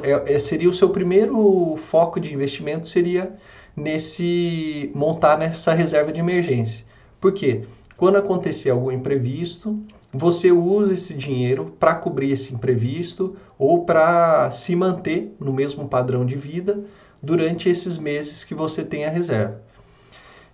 é, 0.03 0.35
é, 0.35 0.39
seria 0.39 0.69
o 0.69 0.73
seu 0.73 0.89
primeiro 0.89 1.75
foco 1.77 2.19
de 2.19 2.33
investimento 2.33 2.87
seria 2.87 3.33
nesse 3.75 4.91
montar 4.93 5.37
nessa 5.37 5.73
reserva 5.73 6.11
de 6.11 6.19
emergência. 6.19 6.85
Por 7.23 7.31
quê? 7.31 7.63
Quando 7.95 8.17
acontecer 8.17 8.69
algum 8.69 8.91
imprevisto, 8.91 9.81
você 10.11 10.51
usa 10.51 10.93
esse 10.93 11.13
dinheiro 11.13 11.73
para 11.79 11.95
cobrir 11.95 12.33
esse 12.33 12.53
imprevisto 12.53 13.37
ou 13.57 13.85
para 13.85 14.51
se 14.51 14.75
manter 14.75 15.33
no 15.39 15.53
mesmo 15.53 15.87
padrão 15.87 16.25
de 16.25 16.35
vida 16.35 16.83
durante 17.21 17.69
esses 17.69 17.97
meses 17.97 18.43
que 18.43 18.53
você 18.53 18.83
tem 18.83 19.05
a 19.05 19.09
reserva. 19.09 19.61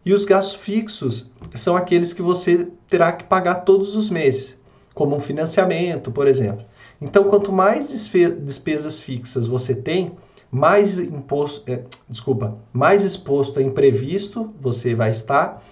E 0.05 0.13
os 0.13 0.25
gastos 0.25 0.53
fixos 0.53 1.31
são 1.55 1.75
aqueles 1.75 2.13
que 2.13 2.21
você 2.21 2.67
terá 2.87 3.13
que 3.13 3.23
pagar 3.23 3.65
todos 3.65 3.95
os 3.95 4.07
meses, 4.07 4.61
como 4.93 5.15
um 5.15 5.19
financiamento, 5.19 6.11
por 6.11 6.27
exemplo. 6.27 6.63
Então, 7.01 7.23
quanto 7.23 7.51
mais 7.51 7.89
despesas 7.89 8.99
fixas 8.99 9.47
você 9.47 9.73
tem, 9.73 10.11
mais 10.51 10.99
imposto, 10.99 11.63
é, 11.65 11.81
desculpa, 12.07 12.59
mais 12.71 13.03
exposto 13.03 13.57
a 13.57 13.63
imprevisto 13.63 14.53
você 14.61 14.93
vai 14.93 15.09
estar 15.09 15.63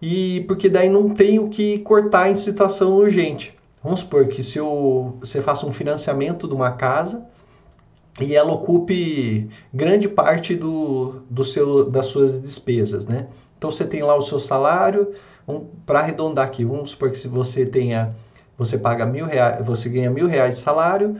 e 0.00 0.44
porque 0.48 0.68
daí 0.68 0.88
não 0.88 1.10
tem 1.10 1.38
o 1.38 1.48
que 1.48 1.78
cortar 1.80 2.30
em 2.30 2.36
situação 2.36 2.96
urgente. 2.96 3.54
Vamos 3.82 4.00
supor 4.00 4.26
que 4.28 4.42
se 4.42 4.58
eu, 4.58 5.16
você 5.20 5.40
faça 5.40 5.66
um 5.66 5.72
financiamento 5.72 6.46
de 6.46 6.54
uma 6.54 6.72
casa 6.72 7.26
e 8.20 8.34
ela 8.34 8.52
ocupe 8.52 9.48
grande 9.72 10.08
parte 10.08 10.54
do, 10.54 11.22
do 11.28 11.44
seu, 11.44 11.88
das 11.88 12.06
suas 12.06 12.40
despesas, 12.40 13.06
né? 13.06 13.28
Então 13.56 13.70
você 13.70 13.84
tem 13.84 14.02
lá 14.02 14.16
o 14.16 14.22
seu 14.22 14.40
salário, 14.40 15.12
um, 15.46 15.66
para 15.84 16.00
arredondar 16.00 16.46
aqui, 16.46 16.64
vamos 16.64 16.90
supor 16.90 17.10
que 17.10 17.18
se 17.18 17.28
você 17.28 17.66
tenha, 17.66 18.14
você 18.56 18.78
paga 18.78 19.04
mil 19.06 19.26
reais, 19.26 19.64
você 19.64 19.88
ganha 19.88 20.10
mil 20.10 20.26
reais 20.26 20.56
de 20.56 20.62
salário 20.62 21.16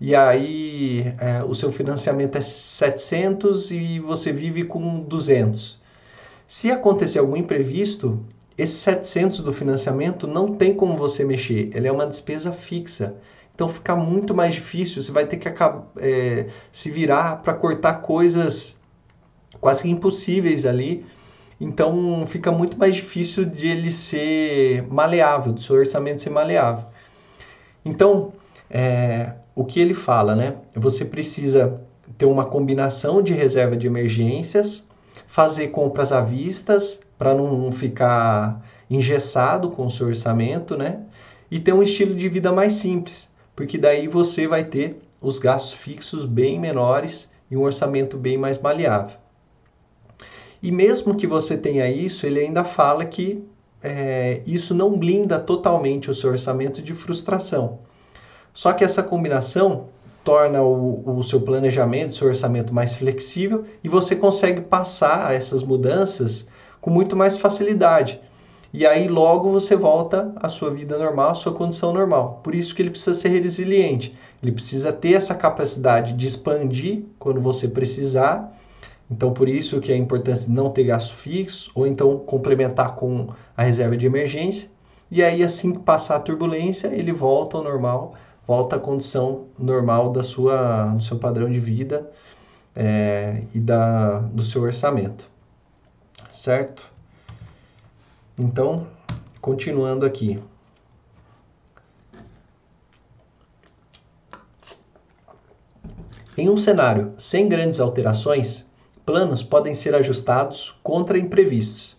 e 0.00 0.14
aí 0.14 1.14
é, 1.20 1.44
o 1.44 1.54
seu 1.54 1.70
financiamento 1.70 2.36
é 2.36 2.40
700 2.40 3.70
e 3.70 4.00
você 4.00 4.32
vive 4.32 4.64
com 4.64 5.00
200. 5.00 5.81
Se 6.54 6.70
acontecer 6.70 7.18
algum 7.18 7.34
imprevisto, 7.34 8.22
esse 8.58 8.74
700 8.74 9.40
do 9.40 9.54
financiamento 9.54 10.26
não 10.26 10.54
tem 10.54 10.74
como 10.74 10.98
você 10.98 11.24
mexer, 11.24 11.70
ele 11.74 11.88
é 11.88 11.90
uma 11.90 12.06
despesa 12.06 12.52
fixa. 12.52 13.16
Então 13.54 13.70
fica 13.70 13.96
muito 13.96 14.34
mais 14.34 14.52
difícil, 14.52 15.00
você 15.00 15.10
vai 15.10 15.24
ter 15.24 15.38
que 15.38 15.48
é, 15.48 16.46
se 16.70 16.90
virar 16.90 17.36
para 17.36 17.54
cortar 17.54 18.02
coisas 18.02 18.76
quase 19.62 19.82
que 19.82 19.88
impossíveis 19.88 20.66
ali. 20.66 21.06
Então 21.58 22.26
fica 22.26 22.52
muito 22.52 22.78
mais 22.78 22.96
difícil 22.96 23.46
de 23.46 23.68
ele 23.68 23.90
ser 23.90 24.86
maleável, 24.90 25.54
do 25.54 25.60
seu 25.62 25.76
orçamento 25.76 26.20
ser 26.20 26.28
maleável. 26.28 26.84
Então, 27.82 28.34
é, 28.68 29.36
o 29.54 29.64
que 29.64 29.80
ele 29.80 29.94
fala, 29.94 30.36
né? 30.36 30.56
Você 30.74 31.02
precisa 31.02 31.80
ter 32.18 32.26
uma 32.26 32.44
combinação 32.44 33.22
de 33.22 33.32
reserva 33.32 33.74
de 33.74 33.86
emergências 33.86 34.91
fazer 35.32 35.68
compras 35.68 36.12
à 36.12 36.20
vistas 36.20 37.00
para 37.16 37.34
não 37.34 37.72
ficar 37.72 38.62
engessado 38.90 39.70
com 39.70 39.86
o 39.86 39.90
seu 39.90 40.08
orçamento, 40.08 40.76
né? 40.76 41.00
E 41.50 41.58
ter 41.58 41.72
um 41.72 41.82
estilo 41.82 42.14
de 42.14 42.28
vida 42.28 42.52
mais 42.52 42.74
simples, 42.74 43.32
porque 43.56 43.78
daí 43.78 44.06
você 44.06 44.46
vai 44.46 44.62
ter 44.62 45.00
os 45.22 45.38
gastos 45.38 45.72
fixos 45.72 46.26
bem 46.26 46.60
menores 46.60 47.30
e 47.50 47.56
um 47.56 47.62
orçamento 47.62 48.18
bem 48.18 48.36
mais 48.36 48.58
maleável. 48.58 49.16
E 50.62 50.70
mesmo 50.70 51.14
que 51.14 51.26
você 51.26 51.56
tenha 51.56 51.90
isso, 51.90 52.26
ele 52.26 52.40
ainda 52.40 52.62
fala 52.62 53.02
que 53.06 53.42
é, 53.82 54.42
isso 54.46 54.74
não 54.74 54.98
blinda 54.98 55.40
totalmente 55.40 56.10
o 56.10 56.14
seu 56.14 56.28
orçamento 56.28 56.82
de 56.82 56.92
frustração. 56.92 57.78
Só 58.52 58.70
que 58.74 58.84
essa 58.84 59.02
combinação 59.02 59.88
torna 60.24 60.62
o, 60.62 61.18
o 61.18 61.22
seu 61.22 61.40
planejamento, 61.40 62.14
seu 62.14 62.28
orçamento 62.28 62.72
mais 62.72 62.94
flexível 62.94 63.64
e 63.82 63.88
você 63.88 64.14
consegue 64.14 64.60
passar 64.60 65.34
essas 65.34 65.62
mudanças 65.62 66.46
com 66.80 66.90
muito 66.90 67.16
mais 67.16 67.36
facilidade. 67.36 68.20
E 68.74 68.86
aí 68.86 69.06
logo 69.06 69.50
você 69.50 69.76
volta 69.76 70.32
à 70.36 70.48
sua 70.48 70.70
vida 70.70 70.96
normal, 70.96 71.30
à 71.30 71.34
sua 71.34 71.52
condição 71.52 71.92
normal. 71.92 72.40
Por 72.42 72.54
isso 72.54 72.74
que 72.74 72.80
ele 72.80 72.90
precisa 72.90 73.12
ser 73.12 73.28
resiliente. 73.28 74.16
Ele 74.42 74.52
precisa 74.52 74.90
ter 74.90 75.12
essa 75.12 75.34
capacidade 75.34 76.14
de 76.14 76.26
expandir 76.26 77.02
quando 77.18 77.40
você 77.40 77.68
precisar. 77.68 78.50
Então 79.10 79.32
por 79.32 79.46
isso 79.46 79.78
que 79.80 79.92
é 79.92 79.96
importante 79.96 80.50
não 80.50 80.70
ter 80.70 80.84
gasto 80.84 81.14
fixo 81.14 81.70
ou 81.74 81.86
então 81.86 82.18
complementar 82.20 82.94
com 82.94 83.28
a 83.54 83.62
reserva 83.62 83.94
de 83.96 84.06
emergência. 84.06 84.70
E 85.10 85.22
aí 85.22 85.44
assim 85.44 85.72
que 85.72 85.80
passar 85.80 86.16
a 86.16 86.20
turbulência, 86.20 86.88
ele 86.88 87.12
volta 87.12 87.58
ao 87.58 87.62
normal 87.62 88.14
volta 88.46 88.76
à 88.76 88.78
condição 88.78 89.46
normal 89.58 90.10
da 90.10 90.22
sua, 90.22 90.86
do 90.94 91.02
seu 91.02 91.18
padrão 91.18 91.50
de 91.50 91.60
vida 91.60 92.10
é, 92.74 93.44
e 93.54 93.60
da, 93.60 94.20
do 94.20 94.42
seu 94.42 94.62
orçamento. 94.62 95.28
Certo? 96.28 96.90
Então, 98.38 98.86
continuando 99.40 100.06
aqui. 100.06 100.38
Em 106.36 106.48
um 106.48 106.56
cenário 106.56 107.12
sem 107.18 107.46
grandes 107.46 107.78
alterações, 107.78 108.66
planos 109.04 109.42
podem 109.42 109.74
ser 109.74 109.94
ajustados 109.94 110.74
contra 110.82 111.18
imprevistos. 111.18 111.96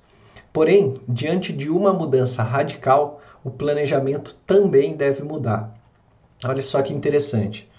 Porém, 0.52 1.00
diante 1.08 1.54
de 1.54 1.70
uma 1.70 1.94
mudança 1.94 2.42
radical, 2.42 3.22
o 3.44 3.52
planejamento 3.52 4.36
também 4.48 4.96
deve 4.96 5.22
mudar. 5.24 5.83
Olha 6.44 6.62
só 6.62 6.82
que 6.82 6.94
interessante. 6.94 7.70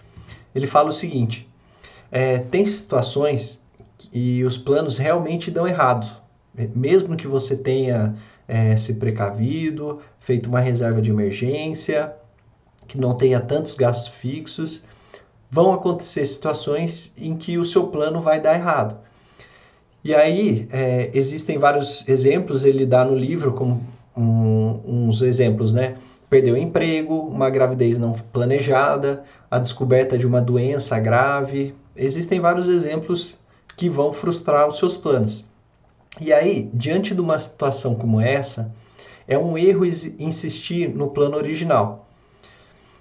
Ele 0.54 0.66
fala 0.66 0.88
o 0.88 0.92
seguinte: 0.92 1.48
é, 2.10 2.38
tem 2.38 2.66
situações 2.66 3.62
e 4.12 4.44
os 4.44 4.56
planos 4.56 4.98
realmente 4.98 5.50
dão 5.50 5.66
errado. 5.66 6.10
Mesmo 6.74 7.16
que 7.16 7.26
você 7.26 7.56
tenha 7.56 8.14
é, 8.46 8.76
se 8.76 8.94
precavido, 8.94 10.00
feito 10.20 10.48
uma 10.48 10.60
reserva 10.60 11.02
de 11.02 11.10
emergência, 11.10 12.14
que 12.86 12.98
não 12.98 13.14
tenha 13.14 13.40
tantos 13.40 13.74
gastos 13.74 14.08
fixos, 14.08 14.84
vão 15.50 15.72
acontecer 15.72 16.24
situações 16.24 17.12
em 17.18 17.36
que 17.36 17.58
o 17.58 17.64
seu 17.64 17.88
plano 17.88 18.20
vai 18.20 18.40
dar 18.40 18.54
errado. 18.54 18.98
E 20.02 20.14
aí 20.14 20.68
é, 20.70 21.10
existem 21.14 21.58
vários 21.58 22.06
exemplos, 22.08 22.64
ele 22.64 22.84
dá 22.84 23.04
no 23.04 23.16
livro 23.16 23.52
como 23.52 23.82
um, 24.16 24.80
uns 24.84 25.22
exemplos, 25.22 25.72
né? 25.72 25.96
Perdeu 26.28 26.54
o 26.54 26.58
emprego, 26.58 27.14
uma 27.14 27.50
gravidez 27.50 27.98
não 27.98 28.12
planejada, 28.12 29.24
a 29.50 29.58
descoberta 29.58 30.18
de 30.18 30.26
uma 30.26 30.40
doença 30.40 30.98
grave. 30.98 31.74
Existem 31.96 32.40
vários 32.40 32.68
exemplos 32.68 33.38
que 33.76 33.88
vão 33.88 34.12
frustrar 34.12 34.66
os 34.66 34.78
seus 34.78 34.96
planos. 34.96 35.44
E 36.20 36.32
aí, 36.32 36.70
diante 36.72 37.14
de 37.14 37.20
uma 37.20 37.38
situação 37.38 37.94
como 37.94 38.20
essa, 38.20 38.72
é 39.26 39.38
um 39.38 39.56
erro 39.58 39.84
insistir 39.84 40.88
no 40.88 41.08
plano 41.08 41.36
original. 41.36 42.06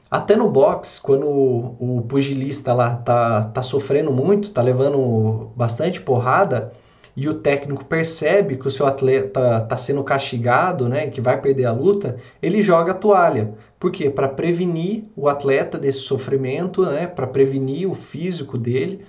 Até 0.10 0.36
no 0.36 0.50
box, 0.50 1.00
quando 1.00 1.28
o, 1.28 2.06
pugilista 2.08 2.74
lá 2.74 2.98
tá, 2.98 3.46
tá 3.46 3.64
sofrendo 3.64 4.12
muito, 4.12 4.52
tá 4.52 4.62
levando 4.62 5.52
bastante 5.56 6.00
porrada, 6.00 6.72
e 7.16 7.30
o 7.30 7.36
técnico 7.36 7.86
percebe 7.86 8.58
que 8.58 8.68
o 8.68 8.72
seu 8.72 8.88
atleta 8.88 9.60
está 9.64 9.78
sendo 9.78 10.04
castigado, 10.04 10.90
né, 10.90 11.08
que 11.08 11.22
vai 11.22 11.40
perder 11.40 11.66
a 11.66 11.72
luta, 11.72 12.18
ele 12.42 12.62
joga 12.62 12.92
a 12.92 12.96
toalha. 12.96 13.54
Por 13.80 13.92
quê? 13.92 14.10
Para 14.10 14.28
prevenir 14.28 15.04
o 15.16 15.28
atleta 15.30 15.78
desse 15.78 16.00
sofrimento, 16.00 16.84
né, 16.86 17.06
para 17.06 17.28
prevenir 17.28 17.90
o 17.90 17.94
físico 17.94 18.58
dele, 18.58 19.06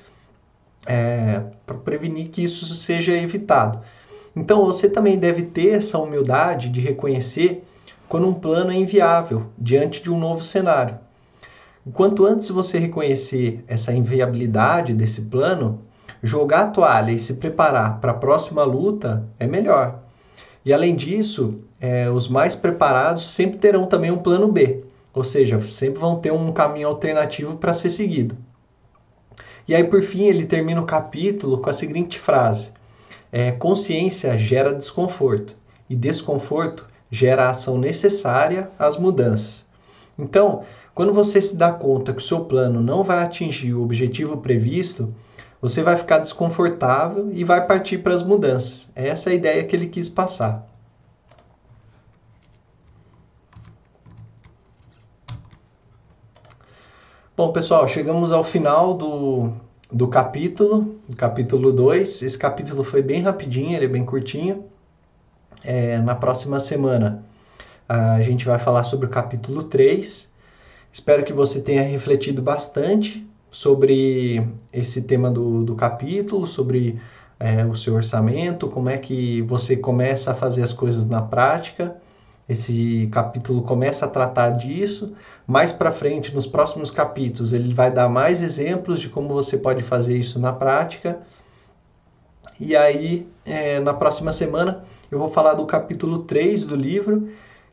é, 0.87 1.41
para 1.65 1.77
prevenir 1.77 2.29
que 2.29 2.45
isso 2.45 2.67
seja 2.75 3.13
evitado. 3.17 3.81
Então 4.37 4.67
você 4.67 4.89
também 4.89 5.19
deve 5.19 5.43
ter 5.43 5.71
essa 5.71 5.99
humildade 5.99 6.69
de 6.69 6.81
reconhecer 6.81 7.65
quando 8.09 8.29
um 8.29 8.35
plano 8.35 8.71
é 8.71 8.75
inviável 8.75 9.47
diante 9.57 10.03
de 10.03 10.11
um 10.11 10.19
novo 10.19 10.45
cenário. 10.45 10.99
Quanto 11.93 12.25
antes 12.25 12.49
você 12.49 12.79
reconhecer 12.79 13.63
essa 13.67 13.93
inviabilidade 13.93 14.95
desse 14.95 15.23
plano, 15.23 15.83
jogar 16.25 16.63
a 16.63 16.67
toalha 16.69 17.13
e 17.13 17.21
se 17.21 17.35
preparar 17.35 18.01
para 18.01 18.13
a 18.13 18.17
próxima 18.17 18.65
luta 18.65 19.29
é 19.39 19.47
melhor. 19.47 20.01
E 20.65 20.73
além 20.73 20.97
disso, 20.97 21.61
é, 21.79 22.11
os 22.11 22.27
mais 22.27 22.55
preparados 22.55 23.27
sempre 23.27 23.59
terão 23.59 23.87
também 23.87 24.11
um 24.11 24.19
plano 24.19 24.51
B, 24.51 24.83
ou 25.13 25.23
seja, 25.23 25.61
sempre 25.61 26.01
vão 26.01 26.17
ter 26.17 26.33
um 26.33 26.51
caminho 26.51 26.89
alternativo 26.89 27.57
para 27.59 27.75
ser 27.75 27.91
seguido. 27.91 28.37
E 29.69 29.75
aí, 29.75 29.85
por 29.85 30.01
fim, 30.01 30.25
ele 30.25 30.47
termina 30.47 30.81
o 30.81 30.87
capítulo 30.87 31.59
com 31.59 31.69
a 31.69 31.75
seguinte 31.75 32.19
frase: 32.19 32.73
é, 33.31 33.53
Consciência 33.53 34.37
gera 34.39 34.73
desconforto, 34.73 35.55
e 35.91 35.95
desconforto 35.95 36.87
gera 37.11 37.45
a 37.45 37.51
ação 37.51 37.77
necessária 37.77 38.71
às 38.79 38.97
mudanças. 38.97 39.67
Então, 40.19 40.63
quando 40.95 41.13
você 41.13 41.39
se 41.41 41.55
dá 41.55 41.71
conta 41.71 42.15
que 42.15 42.23
o 42.23 42.25
seu 42.25 42.47
plano 42.47 42.81
não 42.81 43.03
vai 43.03 43.23
atingir 43.23 43.75
o 43.75 43.83
objetivo 43.83 44.39
previsto, 44.39 45.13
você 45.65 45.83
vai 45.83 45.97
ficar 45.97 46.19
desconfortável 46.19 47.31
e 47.33 47.43
vai 47.43 47.67
partir 47.67 47.97
para 47.97 48.13
as 48.13 48.23
mudanças. 48.23 48.91
Essa 48.95 49.31
é 49.31 49.33
a 49.33 49.35
ideia 49.35 49.65
que 49.65 49.75
ele 49.75 49.87
quis 49.87 50.11
passar. 50.11 50.69
Bom, 57.35 57.51
pessoal, 57.51 57.89
chegamos 57.89 58.31
ao 58.31 58.45
final 58.45 58.93
do, 58.93 59.53
do 59.91 60.07
capítulo, 60.07 60.97
do 61.09 61.17
capítulo 61.17 61.73
2. 61.73 62.21
Esse 62.21 62.37
capítulo 62.37 62.85
foi 62.85 63.01
bem 63.01 63.23
rapidinho, 63.23 63.75
ele 63.75 63.87
é 63.87 63.89
bem 63.89 64.05
curtinho. 64.05 64.67
É, 65.65 65.97
na 65.97 66.15
próxima 66.15 66.61
semana 66.61 67.25
a 67.89 68.21
gente 68.21 68.45
vai 68.45 68.59
falar 68.59 68.83
sobre 68.83 69.07
o 69.07 69.09
capítulo 69.09 69.65
3. 69.65 70.31
Espero 70.93 71.25
que 71.25 71.33
você 71.33 71.59
tenha 71.59 71.81
refletido 71.81 72.43
bastante 72.43 73.27
sobre 73.55 74.45
esse 74.73 75.03
tema 75.03 75.31
do, 75.31 75.63
do 75.63 75.77
capítulo, 75.77 76.45
sobre 76.45 76.99
é, 77.39 77.65
o 77.65 77.77
seu 77.77 77.95
orçamento, 77.95 78.67
como 78.67 78.89
é 78.89 78.99
que 78.99 79.43
você 79.43 79.77
começa 79.77 80.33
a 80.33 80.35
fazer 80.35 80.65
as 80.65 80.73
coisas 80.73 81.05
na 81.05 81.23
prática. 81.23 81.97
Esse 82.49 83.09
capítulo 83.13 83.63
começa 83.63 84.07
a 84.07 84.09
tratar 84.09 84.51
disso. 84.51 85.13
Mais 85.47 85.71
para 85.71 85.93
frente, 85.93 86.35
nos 86.35 86.49
próximos 86.49 86.91
capítulos, 86.91 87.53
ele 87.53 87.73
vai 87.73 87.93
dar 87.93 88.09
mais 88.09 88.43
exemplos 88.43 88.99
de 88.99 89.09
como 89.09 89.29
você 89.29 89.57
pode 89.57 89.85
fazer 89.85 90.19
isso 90.19 90.41
na 90.41 90.53
prática. 90.53 91.21
E 92.59 92.75
aí, 92.75 93.25
é, 93.47 93.79
na 93.79 93.95
próxima 93.95 94.33
semana, 94.33 94.83
eu 95.13 95.19
vou 95.19 95.29
falar 95.29 95.55
do 95.55 95.65
capítulo 95.65 96.25
3 96.25 96.65
do 96.65 96.75
livro, 96.75 97.29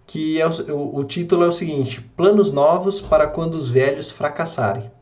que 0.06 0.39
é 0.39 0.48
o, 0.48 0.76
o, 0.76 0.98
o 1.00 1.04
título 1.06 1.44
é 1.44 1.48
o 1.48 1.52
seguinte: 1.52 2.02
Planos 2.15 2.52
Novos 2.52 3.02
para 3.02 3.26
quando 3.26 3.56
os 3.56 3.67
velhos 3.67 4.12
fracassarem. 4.12 5.01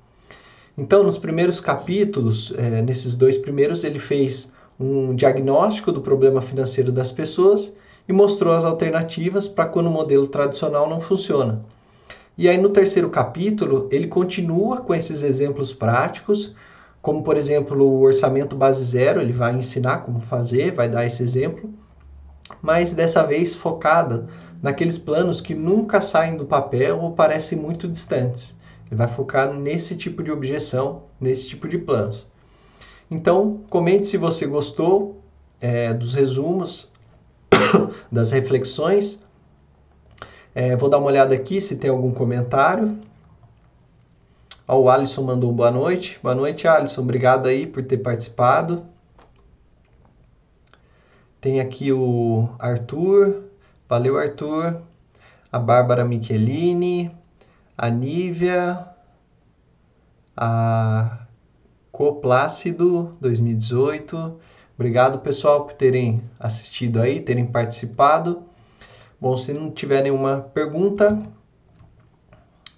Então, 0.80 1.04
nos 1.04 1.18
primeiros 1.18 1.60
capítulos, 1.60 2.54
é, 2.58 2.82
nesses 2.82 3.14
dois 3.14 3.38
primeiros, 3.38 3.84
ele 3.84 4.00
fez 4.00 4.50
um 4.80 5.14
diagnóstico 5.14 5.92
do 5.92 6.00
problema 6.00 6.42
financeiro 6.42 6.90
das 6.90 7.12
pessoas 7.12 7.76
e 8.08 8.14
mostrou 8.14 8.54
as 8.54 8.64
alternativas 8.64 9.46
para 9.46 9.66
quando 9.66 9.88
o 9.88 9.92
modelo 9.92 10.26
tradicional 10.26 10.90
não 10.90 11.02
funciona. 11.02 11.62
E 12.38 12.48
aí 12.48 12.58
no 12.58 12.70
terceiro 12.70 13.10
capítulo, 13.10 13.90
ele 13.92 14.08
continua 14.08 14.78
com 14.78 14.96
esses 14.96 15.22
exemplos 15.22 15.74
práticos, 15.74 16.56
como 17.02 17.24
por 17.24 17.36
exemplo 17.36 17.84
o 17.84 18.04
orçamento 18.04 18.56
base 18.56 18.86
zero, 18.86 19.20
ele 19.20 19.34
vai 19.34 19.54
ensinar 19.54 19.98
como 19.98 20.22
fazer, 20.22 20.72
vai 20.72 20.88
dar 20.88 21.06
esse 21.06 21.22
exemplo, 21.22 21.70
mas 22.62 22.94
dessa 22.94 23.22
vez 23.26 23.54
focada 23.54 24.30
naqueles 24.62 24.98
planos 24.98 25.42
que 25.42 25.54
nunca 25.54 26.00
saem 26.00 26.38
do 26.38 26.46
papel 26.46 27.02
ou 27.02 27.12
parecem 27.12 27.58
muito 27.58 27.86
distantes. 27.86 28.58
Ele 28.90 28.98
vai 28.98 29.08
focar 29.08 29.54
nesse 29.54 29.96
tipo 29.96 30.24
de 30.24 30.32
objeção, 30.32 31.04
nesse 31.20 31.48
tipo 31.48 31.68
de 31.68 31.78
planos. 31.78 32.26
Então, 33.10 33.62
comente 33.70 34.08
se 34.08 34.18
você 34.18 34.46
gostou 34.46 35.22
é, 35.62 35.94
dos 35.94 36.14
resumos 36.14 36.92
das 38.12 38.32
reflexões. 38.32 39.24
É, 40.54 40.76
vou 40.76 40.90
dar 40.90 40.98
uma 40.98 41.08
olhada 41.08 41.34
aqui 41.34 41.62
se 41.62 41.76
tem 41.76 41.90
algum 41.90 42.12
comentário. 42.12 42.98
Ó, 44.68 44.80
o 44.80 44.90
Alisson 44.90 45.24
mandou 45.24 45.52
um 45.52 45.56
boa 45.56 45.72
noite. 45.72 46.20
Boa 46.22 46.36
noite, 46.36 46.68
Alisson. 46.68 47.02
Obrigado 47.02 47.48
aí 47.48 47.66
por 47.66 47.84
ter 47.84 47.98
participado. 47.98 48.86
Tem 51.42 51.60
aqui 51.60 51.92
o 51.92 52.50
Arthur. 52.60 53.44
Valeu, 53.88 54.18
Arthur. 54.18 54.82
A 55.52 55.58
Bárbara 55.58 56.06
Michelini. 56.06 57.12
A 57.82 57.90
Nívia. 57.90 58.86
A 60.36 61.20
Coplácido 61.94 63.18
2018. 63.22 64.38
Obrigado, 64.76 65.20
pessoal, 65.20 65.64
por 65.64 65.74
terem 65.76 66.22
assistido 66.38 67.02
aí, 67.02 67.22
terem 67.22 67.46
participado. 67.46 68.44
Bom, 69.20 69.38
se 69.38 69.54
não 69.54 69.72
tiver 69.72 70.04
nenhuma 70.04 70.42
pergunta, 70.54 71.22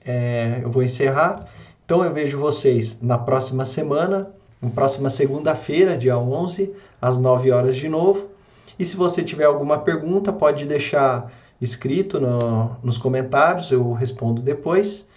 é, 0.05 0.59
eu 0.61 0.69
vou 0.69 0.83
encerrar. 0.83 1.47
Então, 1.83 2.05
eu 2.05 2.13
vejo 2.13 2.37
vocês 2.37 3.01
na 3.01 3.17
próxima 3.17 3.65
semana, 3.65 4.29
na 4.61 4.69
próxima 4.69 5.09
segunda-feira, 5.09 5.97
dia 5.97 6.15
11, 6.15 6.75
às 7.01 7.17
9 7.17 7.51
horas 7.51 7.75
de 7.75 7.89
novo. 7.89 8.29
E 8.77 8.85
se 8.85 8.95
você 8.95 9.23
tiver 9.23 9.45
alguma 9.45 9.79
pergunta, 9.79 10.31
pode 10.31 10.67
deixar 10.67 11.31
escrito 11.61 12.19
no, 12.19 12.75
nos 12.83 12.97
comentários, 12.97 13.71
eu 13.71 13.93
respondo 13.93 14.41
depois. 14.41 15.07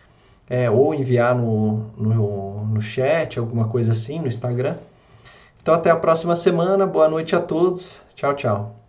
É, 0.48 0.70
ou 0.70 0.94
enviar 0.94 1.34
no, 1.34 1.86
no, 1.96 2.66
no 2.66 2.80
chat, 2.82 3.38
alguma 3.38 3.66
coisa 3.66 3.92
assim, 3.92 4.20
no 4.20 4.28
Instagram. 4.28 4.76
Então, 5.62 5.72
até 5.72 5.90
a 5.90 5.96
próxima 5.96 6.36
semana. 6.36 6.86
Boa 6.86 7.08
noite 7.08 7.34
a 7.34 7.40
todos. 7.40 8.02
Tchau, 8.14 8.34
tchau. 8.34 8.83